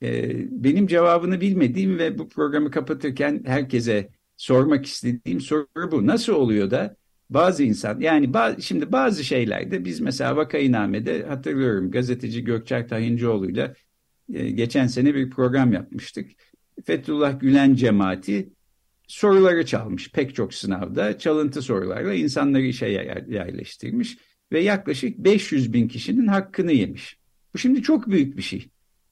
Ee, 0.02 0.64
benim 0.64 0.88
cevabını 0.88 1.42
bilmediğim 1.42 2.00
ve 2.00 2.18
bu 2.18 2.30
programı 2.30 2.72
kapatırken 2.72 3.44
herkese 3.46 4.10
sormak 4.38 4.86
istediğim 4.86 5.42
soru 5.42 5.92
bu. 5.92 6.08
Nasıl 6.08 6.34
oluyor 6.34 6.72
da 6.72 6.96
bazı 7.30 7.64
insan 7.64 8.00
yani 8.00 8.34
bazı, 8.34 8.62
şimdi 8.62 8.92
bazı 8.92 9.24
şeylerde 9.24 9.86
biz 9.86 10.00
mesela 10.00 10.36
Vakainame'de 10.36 11.24
hatırlıyorum 11.24 11.92
gazeteci 11.92 12.44
Gökçer 12.44 12.88
Tahincioğlu'yla 12.88 13.74
e, 14.34 14.50
geçen 14.50 14.88
sene 14.88 15.16
bir 15.16 15.30
program 15.30 15.74
yapmıştık. 15.74 16.32
Fethullah 16.86 17.40
Gülen 17.40 17.76
cemaati 17.76 18.50
soruları 19.08 19.66
çalmış 19.66 20.12
pek 20.12 20.36
çok 20.36 20.54
sınavda 20.54 21.18
çalıntı 21.18 21.62
sorularla 21.62 22.14
insanları 22.14 22.64
işe 22.64 22.88
yerleştirmiş 23.28 24.18
ve 24.52 24.60
yaklaşık 24.60 25.18
500 25.18 25.74
bin 25.74 25.88
kişinin 25.88 26.28
hakkını 26.28 26.72
yemiş. 26.72 27.23
Bu 27.54 27.58
şimdi 27.58 27.82
çok 27.82 28.08
büyük 28.08 28.38
bir 28.38 28.42
şey. 28.42 28.70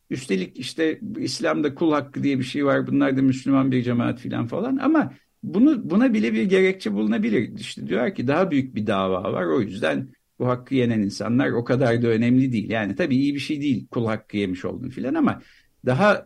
Üstelik 0.10 0.60
işte 0.60 1.00
İslam'da 1.18 1.76
kul 1.76 1.92
hakkı 1.92 2.24
diye 2.24 2.40
bir 2.40 2.44
şey 2.44 2.66
var. 2.66 2.88
Bunlar 2.88 3.18
da 3.18 3.22
Müslüman 3.22 3.72
bir 3.72 3.84
cemaat 3.84 4.20
filan 4.20 4.48
falan 4.48 4.78
ama 4.78 5.14
bunu 5.44 5.90
buna 5.90 6.14
bile 6.14 6.34
bir 6.34 6.44
gerekçe 6.44 6.94
bulunabilir. 6.94 7.60
İşte 7.60 7.88
diyor 7.88 8.16
ki 8.16 8.28
daha 8.28 8.52
büyük 8.52 8.76
bir 8.76 8.88
dava 8.88 9.34
var. 9.34 9.46
O 9.46 9.62
yüzden 9.62 10.10
bu 10.40 10.48
hakkı 10.48 10.76
yenen 10.76 11.00
insanlar 11.00 11.52
o 11.52 11.64
kadar 11.64 12.02
da 12.02 12.08
önemli 12.08 12.52
değil. 12.52 12.70
Yani 12.70 12.96
tabii 12.96 13.16
iyi 13.16 13.36
bir 13.36 13.40
şey 13.40 13.62
değil 13.62 13.88
kul 13.88 14.06
hakkı 14.06 14.38
yemiş 14.38 14.66
oldun 14.66 14.90
filan 14.90 15.14
ama 15.14 15.42
daha 15.86 16.26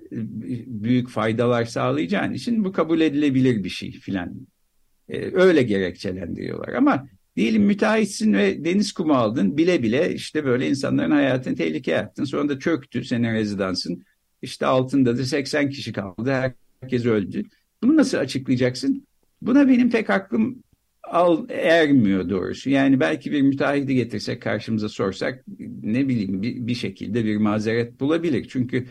büyük 0.68 1.10
faydalar 1.10 1.66
sağlayacağın 1.66 2.34
için 2.34 2.64
bu 2.64 2.72
kabul 2.72 3.02
edilebilir 3.02 3.64
bir 3.64 3.70
şey 3.70 3.92
filan. 3.92 4.48
Ee, 5.10 5.32
öyle 5.34 5.64
gerekçelendiriyorlar 5.64 6.74
ama 6.74 7.08
Diyelim 7.36 7.64
müteahhitsin 7.64 8.34
ve 8.34 8.66
deniz 8.66 8.92
kumu 8.94 9.14
aldın 9.14 9.58
bile 9.58 9.84
bile 9.84 10.14
işte 10.14 10.46
böyle 10.46 10.70
insanların 10.70 11.12
hayatını 11.12 11.56
tehlikeye 11.56 11.98
attın. 12.00 12.24
Sonra 12.24 12.50
da 12.50 12.60
çöktü 12.60 13.04
senin 13.04 13.34
rezidansın. 13.34 14.06
İşte 14.42 14.66
altında 14.66 15.18
da 15.18 15.26
80 15.26 15.70
kişi 15.70 15.94
kaldı. 15.94 16.56
Herkes 16.82 17.06
öldü. 17.06 17.44
Bunu 17.84 17.96
nasıl 17.96 18.18
açıklayacaksın? 18.18 19.08
Buna 19.42 19.68
benim 19.68 19.90
pek 19.90 20.10
aklım 20.10 20.64
al 21.04 21.50
ermiyor 21.50 22.30
doğrusu. 22.30 22.70
Yani 22.70 23.00
belki 23.00 23.32
bir 23.32 23.42
müteahhidi 23.42 23.96
getirsek 23.96 24.42
karşımıza 24.42 24.90
sorsak 24.90 25.46
ne 25.84 26.08
bileyim 26.08 26.42
bir, 26.42 26.68
bir 26.68 26.76
şekilde 26.76 27.26
bir 27.26 27.38
mazeret 27.38 28.00
bulabilir. 28.00 28.48
Çünkü 28.50 28.86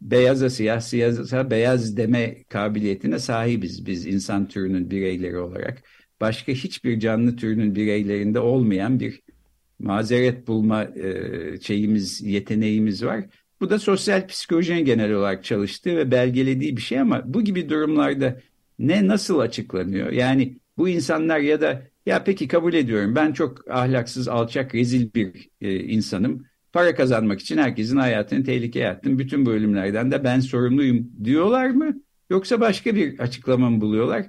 beyaza 0.00 0.50
siyah, 0.50 0.80
siyaza 0.80 1.50
beyaz 1.50 1.96
deme 1.96 2.44
kabiliyetine 2.48 3.18
sahibiz 3.18 3.86
biz 3.86 4.06
insan 4.06 4.48
türünün 4.48 4.90
bireyleri 4.90 5.38
olarak 5.38 5.82
başka 6.20 6.52
hiçbir 6.52 7.00
canlı 7.00 7.36
türünün 7.36 7.74
bireylerinde 7.74 8.40
olmayan 8.40 9.00
bir 9.00 9.22
mazeret 9.78 10.46
bulma 10.46 10.84
e, 10.84 11.60
şeyimiz, 11.60 12.20
yeteneğimiz 12.22 13.04
var. 13.04 13.24
Bu 13.60 13.70
da 13.70 13.78
sosyal 13.78 14.26
psikolojinin 14.26 14.84
genel 14.84 15.12
olarak 15.12 15.44
çalıştığı 15.44 15.96
ve 15.96 16.10
belgelediği 16.10 16.76
bir 16.76 16.82
şey 16.82 17.00
ama 17.00 17.22
bu 17.26 17.44
gibi 17.44 17.68
durumlarda 17.68 18.40
ne 18.78 19.06
nasıl 19.06 19.38
açıklanıyor? 19.38 20.12
Yani 20.12 20.58
bu 20.76 20.88
insanlar 20.88 21.38
ya 21.38 21.60
da 21.60 21.82
ya 22.06 22.24
peki 22.24 22.48
kabul 22.48 22.74
ediyorum 22.74 23.14
ben 23.14 23.32
çok 23.32 23.70
ahlaksız, 23.70 24.28
alçak, 24.28 24.74
rezil 24.74 25.14
bir 25.14 25.50
e, 25.60 25.74
insanım. 25.80 26.44
Para 26.72 26.94
kazanmak 26.94 27.40
için 27.40 27.58
herkesin 27.58 27.96
hayatını 27.96 28.44
tehlikeye 28.44 28.88
attım. 28.88 29.18
Bütün 29.18 29.46
bu 29.46 29.50
ölümlerden 29.50 30.10
de 30.10 30.24
ben 30.24 30.40
sorumluyum 30.40 31.10
diyorlar 31.24 31.70
mı? 31.70 32.00
Yoksa 32.30 32.60
başka 32.60 32.94
bir 32.94 33.18
açıklama 33.18 33.70
mı 33.70 33.80
buluyorlar? 33.80 34.28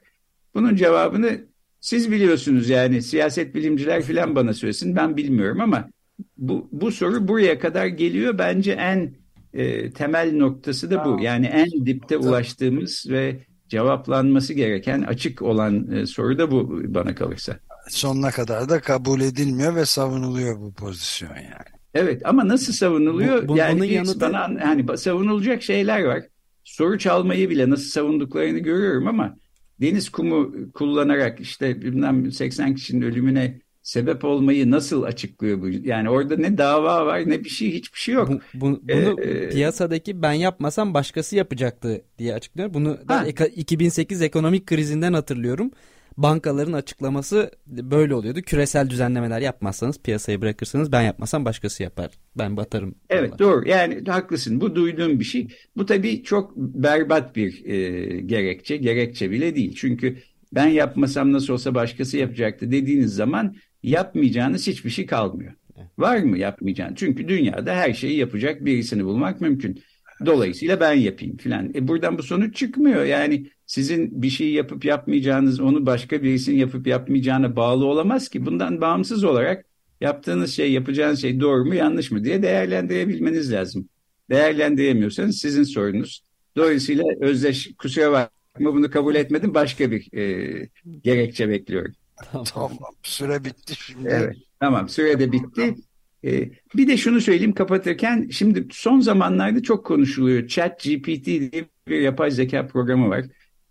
Bunun 0.54 0.76
cevabını 0.76 1.49
siz 1.80 2.12
biliyorsunuz 2.12 2.70
yani 2.70 3.02
siyaset 3.02 3.56
bilimciler 3.56 4.02
falan 4.02 4.36
bana 4.36 4.54
söylesin 4.54 4.96
ben 4.96 5.18
bilmiyorum 5.18 5.62
ama 5.62 5.90
bu, 6.38 6.70
bu 6.72 6.92
soru 6.92 7.28
buraya 7.28 7.60
kadar 7.60 7.86
geliyor. 7.86 8.38
Bence 8.38 8.72
en 8.72 9.16
e, 9.54 9.92
temel 9.92 10.34
noktası 10.34 10.92
da 10.92 11.06
bu. 11.06 11.20
Yani 11.22 11.46
en 11.46 11.86
dipte 11.86 12.18
ulaştığımız 12.18 13.06
ve 13.10 13.40
cevaplanması 13.68 14.54
gereken 14.54 15.02
açık 15.02 15.42
olan 15.42 15.92
e, 15.92 16.06
soru 16.06 16.38
da 16.38 16.52
bu 16.52 16.82
bana 16.94 17.16
kalırsa. 17.16 17.60
Sonuna 17.90 18.32
kadar 18.32 18.70
da 18.70 18.82
kabul 18.82 19.22
edilmiyor 19.22 19.76
ve 19.76 19.86
savunuluyor 19.86 20.60
bu 20.60 20.74
pozisyon 20.74 21.36
yani. 21.36 21.80
Evet 21.94 22.22
ama 22.26 22.48
nasıl 22.48 22.74
savunuluyor? 22.74 23.44
Bu, 23.44 23.48
bu, 23.48 23.58
yani 23.58 23.94
yanıtı... 23.94 24.22
bana 24.22 24.40
hani 24.62 24.98
savunulacak 24.98 25.64
şeyler 25.64 26.04
var. 26.04 26.24
Soru 26.64 26.98
çalmayı 26.98 27.50
bile 27.50 27.70
nasıl 27.70 27.90
savunduklarını 27.90 28.60
görüyorum 28.60 29.08
ama 29.08 29.36
deniz 29.82 30.10
kumu 30.10 30.54
kullanarak 30.74 31.40
işte 31.40 31.82
bilmem 31.82 32.32
80 32.32 32.76
kişinin 32.76 33.02
ölümüne 33.02 33.62
sebep 33.84 34.24
olmayı 34.24 34.72
nasıl 34.72 35.04
açıklıyor 35.04 35.62
bu? 35.62 35.70
Yani 35.70 36.10
orada 36.10 36.38
ne 36.38 36.58
dava 36.58 37.06
var 37.06 37.30
ne 37.30 37.44
bir 37.44 37.50
şey 37.50 37.74
hiçbir 37.74 38.00
şey 38.00 38.16
yok. 38.16 38.30
Bu, 38.30 38.40
bu, 38.54 38.82
bunu 38.84 39.22
ee, 39.22 39.50
piyasadaki 39.50 40.22
ben 40.22 40.34
yapmasam 40.34 40.94
başkası 40.94 41.36
yapacaktı 41.36 42.02
diye 42.18 42.34
açıklıyor. 42.34 42.74
Bunu 42.74 42.98
ben 43.10 43.26
2008 43.56 44.22
ekonomik 44.22 44.68
krizinden 44.68 45.14
hatırlıyorum 45.14 45.72
bankaların 46.18 46.74
açıklaması 46.74 47.52
böyle 47.68 48.16
oluyordu. 48.16 48.42
Küresel 48.42 48.90
düzenlemeler 48.90 49.42
yapmazsanız 49.42 50.02
piyasayı 50.02 50.42
bırakırsanız 50.42 50.92
ben 50.92 51.02
yapmasam 51.02 51.46
başkası 51.46 51.84
yapar. 51.84 52.12
Ben 52.38 52.58
batarım. 52.58 52.96
Evet 53.10 53.40
diyorlar. 53.40 53.40
doğru 53.40 53.70
yani 53.70 54.04
haklısın 54.08 54.62
bu 54.62 54.76
duyduğum 54.76 55.20
bir 55.20 55.26
şey. 55.26 55.48
Bu 55.78 55.86
tabii 55.86 56.24
çok 56.24 56.58
berbat 56.58 57.36
bir 57.36 57.66
e, 57.66 58.22
gerekçe. 58.22 58.78
Gerekçe 58.78 59.32
bile 59.32 59.56
değil. 59.56 59.76
Çünkü 59.76 60.18
ben 60.54 60.68
yapmasam 60.68 61.34
nasıl 61.34 61.54
olsa 61.54 61.76
başkası 61.76 62.18
yapacaktı 62.18 62.72
dediğiniz 62.72 63.16
zaman 63.16 63.56
yapmayacağınız 63.84 64.68
hiçbir 64.68 64.90
şey 64.90 65.06
kalmıyor. 65.06 65.54
Var 65.98 66.18
mı 66.18 66.38
yapmayacağın? 66.38 66.96
Çünkü 66.96 67.28
dünyada 67.28 67.76
her 67.76 67.94
şeyi 67.94 68.18
yapacak 68.18 68.66
birisini 68.66 69.06
bulmak 69.06 69.42
mümkün. 69.42 69.82
Dolayısıyla 70.26 70.80
ben 70.80 70.94
yapayım 70.94 71.38
filan. 71.38 71.72
E 71.76 71.88
buradan 71.88 72.18
bu 72.18 72.24
sonuç 72.24 72.56
çıkmıyor. 72.56 73.04
Yani 73.04 73.48
sizin 73.70 74.22
bir 74.22 74.30
şey 74.30 74.52
yapıp 74.52 74.86
yapmayacağınız 74.86 75.60
onu 75.60 75.86
başka 75.86 76.24
birisinin 76.24 76.58
yapıp 76.58 76.88
yapmayacağına 76.88 77.56
bağlı 77.56 77.86
olamaz 77.86 78.30
ki. 78.30 78.46
Bundan 78.46 78.82
bağımsız 78.82 79.24
olarak 79.24 79.66
yaptığınız 80.02 80.54
şey, 80.54 80.72
yapacağınız 80.72 81.22
şey 81.22 81.40
doğru 81.40 81.66
mu 81.66 81.76
yanlış 81.76 82.12
mı 82.12 82.24
diye 82.24 82.44
değerlendirebilmeniz 82.44 83.52
lazım. 83.52 83.90
Değerlendiremiyorsanız 84.30 85.38
sizin 85.38 85.64
sorunuz. 85.64 86.24
Dolayısıyla 86.58 87.04
özdeş 87.20 87.72
kusura 87.78 88.12
bakma 88.12 88.74
bunu 88.74 88.92
kabul 88.92 89.16
etmedim 89.16 89.54
başka 89.54 89.92
bir 89.92 90.18
e, 90.18 90.70
gerekçe 91.04 91.50
bekliyorum. 91.50 91.94
Tamam. 92.32 92.46
tamam 92.46 92.96
süre 93.04 93.46
bitti 93.46 93.76
şimdi. 93.76 94.10
Evet 94.12 94.36
tamam 94.60 94.90
süre 94.90 95.20
de 95.20 95.32
bitti. 95.32 95.76
Ee, 96.24 96.50
bir 96.76 96.88
de 96.88 96.98
şunu 96.98 97.22
söyleyeyim 97.22 97.54
kapatırken 97.54 98.30
şimdi 98.32 98.68
son 98.72 99.00
zamanlarda 99.00 99.64
çok 99.64 99.86
konuşuluyor. 99.86 100.48
Chat 100.48 100.84
GPT 100.84 101.26
diye 101.26 101.66
bir 101.88 102.00
yapay 102.00 102.32
zeka 102.32 102.68
programı 102.68 103.10
var. 103.10 103.26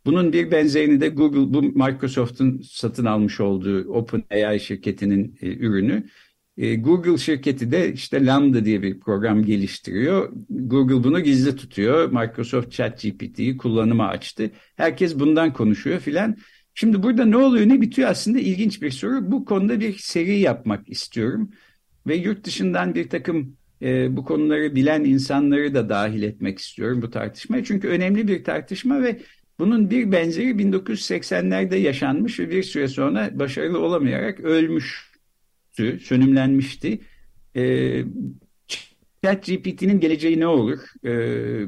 Bunun 0.08 0.32
bir 0.32 0.50
benzerini 0.50 1.00
de 1.00 1.08
Google, 1.08 1.54
bu 1.54 1.62
Microsoft'un 1.62 2.60
satın 2.60 3.04
almış 3.04 3.40
olduğu 3.40 3.88
OpenAI 3.88 4.60
şirketinin 4.60 5.38
e, 5.42 5.46
ürünü. 5.46 6.08
E, 6.56 6.74
Google 6.74 7.18
şirketi 7.18 7.72
de 7.72 7.92
işte 7.92 8.26
Lambda 8.26 8.64
diye 8.64 8.82
bir 8.82 9.00
program 9.00 9.44
geliştiriyor. 9.44 10.32
Google 10.50 11.04
bunu 11.04 11.20
gizli 11.20 11.56
tutuyor. 11.56 12.12
Microsoft 12.12 12.72
ChatGPT'yi 12.72 13.56
kullanıma 13.56 14.08
açtı. 14.08 14.50
Herkes 14.76 15.18
bundan 15.18 15.52
konuşuyor 15.52 16.00
filan. 16.00 16.36
Şimdi 16.74 17.02
burada 17.02 17.24
ne 17.24 17.36
oluyor 17.36 17.68
ne 17.68 17.80
bitiyor 17.80 18.08
aslında 18.10 18.38
ilginç 18.38 18.82
bir 18.82 18.90
soru. 18.90 19.30
Bu 19.32 19.44
konuda 19.44 19.80
bir 19.80 19.94
seri 19.98 20.38
yapmak 20.38 20.88
istiyorum. 20.88 21.50
Ve 22.06 22.16
yurt 22.16 22.44
dışından 22.44 22.94
bir 22.94 23.08
takım 23.08 23.56
e, 23.82 24.16
bu 24.16 24.24
konuları 24.24 24.74
bilen 24.74 25.04
insanları 25.04 25.74
da 25.74 25.88
dahil 25.88 26.22
etmek 26.22 26.58
istiyorum 26.58 27.02
bu 27.02 27.10
tartışmaya. 27.10 27.64
Çünkü 27.64 27.88
önemli 27.88 28.28
bir 28.28 28.44
tartışma 28.44 29.02
ve 29.02 29.20
bunun 29.58 29.90
bir 29.90 30.12
benzeri 30.12 30.50
1980'lerde 30.50 31.76
yaşanmış 31.76 32.40
ve 32.40 32.50
bir 32.50 32.62
süre 32.62 32.88
sonra 32.88 33.38
başarılı 33.38 33.78
olamayarak 33.78 34.40
ölmüştü, 34.40 35.98
sönümlenmişti. 36.00 37.00
E, 37.56 38.04
ChatGPT'nin 39.24 40.00
geleceği 40.00 40.40
ne 40.40 40.46
olur? 40.46 40.78
Ee, 41.04 41.66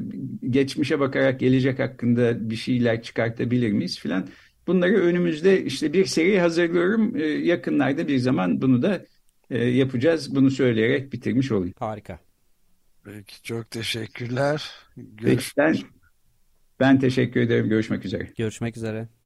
geçmişe 0.49 0.99
bakarak 0.99 1.39
gelecek 1.39 1.79
hakkında 1.79 2.49
bir 2.49 2.55
şeyler 2.55 3.01
çıkartabilir 3.01 3.71
miyiz 3.71 3.99
filan. 3.99 4.27
Bunları 4.67 4.93
önümüzde 4.93 5.63
işte 5.63 5.93
bir 5.93 6.05
seri 6.05 6.39
hazırlıyorum. 6.39 7.15
Ee, 7.15 7.23
yakınlarda 7.25 8.07
bir 8.07 8.17
zaman 8.17 8.61
bunu 8.61 8.81
da 8.81 9.05
e, 9.49 9.65
yapacağız. 9.65 10.35
Bunu 10.35 10.51
söyleyerek 10.51 11.13
bitirmiş 11.13 11.51
olayım. 11.51 11.73
Harika. 11.79 12.19
Peki 13.03 13.43
çok 13.43 13.71
teşekkürler. 13.71 14.71
Peki, 15.23 15.43
ben, 15.57 15.75
ben 16.81 16.99
teşekkür 16.99 17.41
ederim. 17.41 17.69
Görüşmek 17.69 18.05
üzere. 18.05 18.29
Görüşmek 18.37 18.77
üzere. 18.77 19.20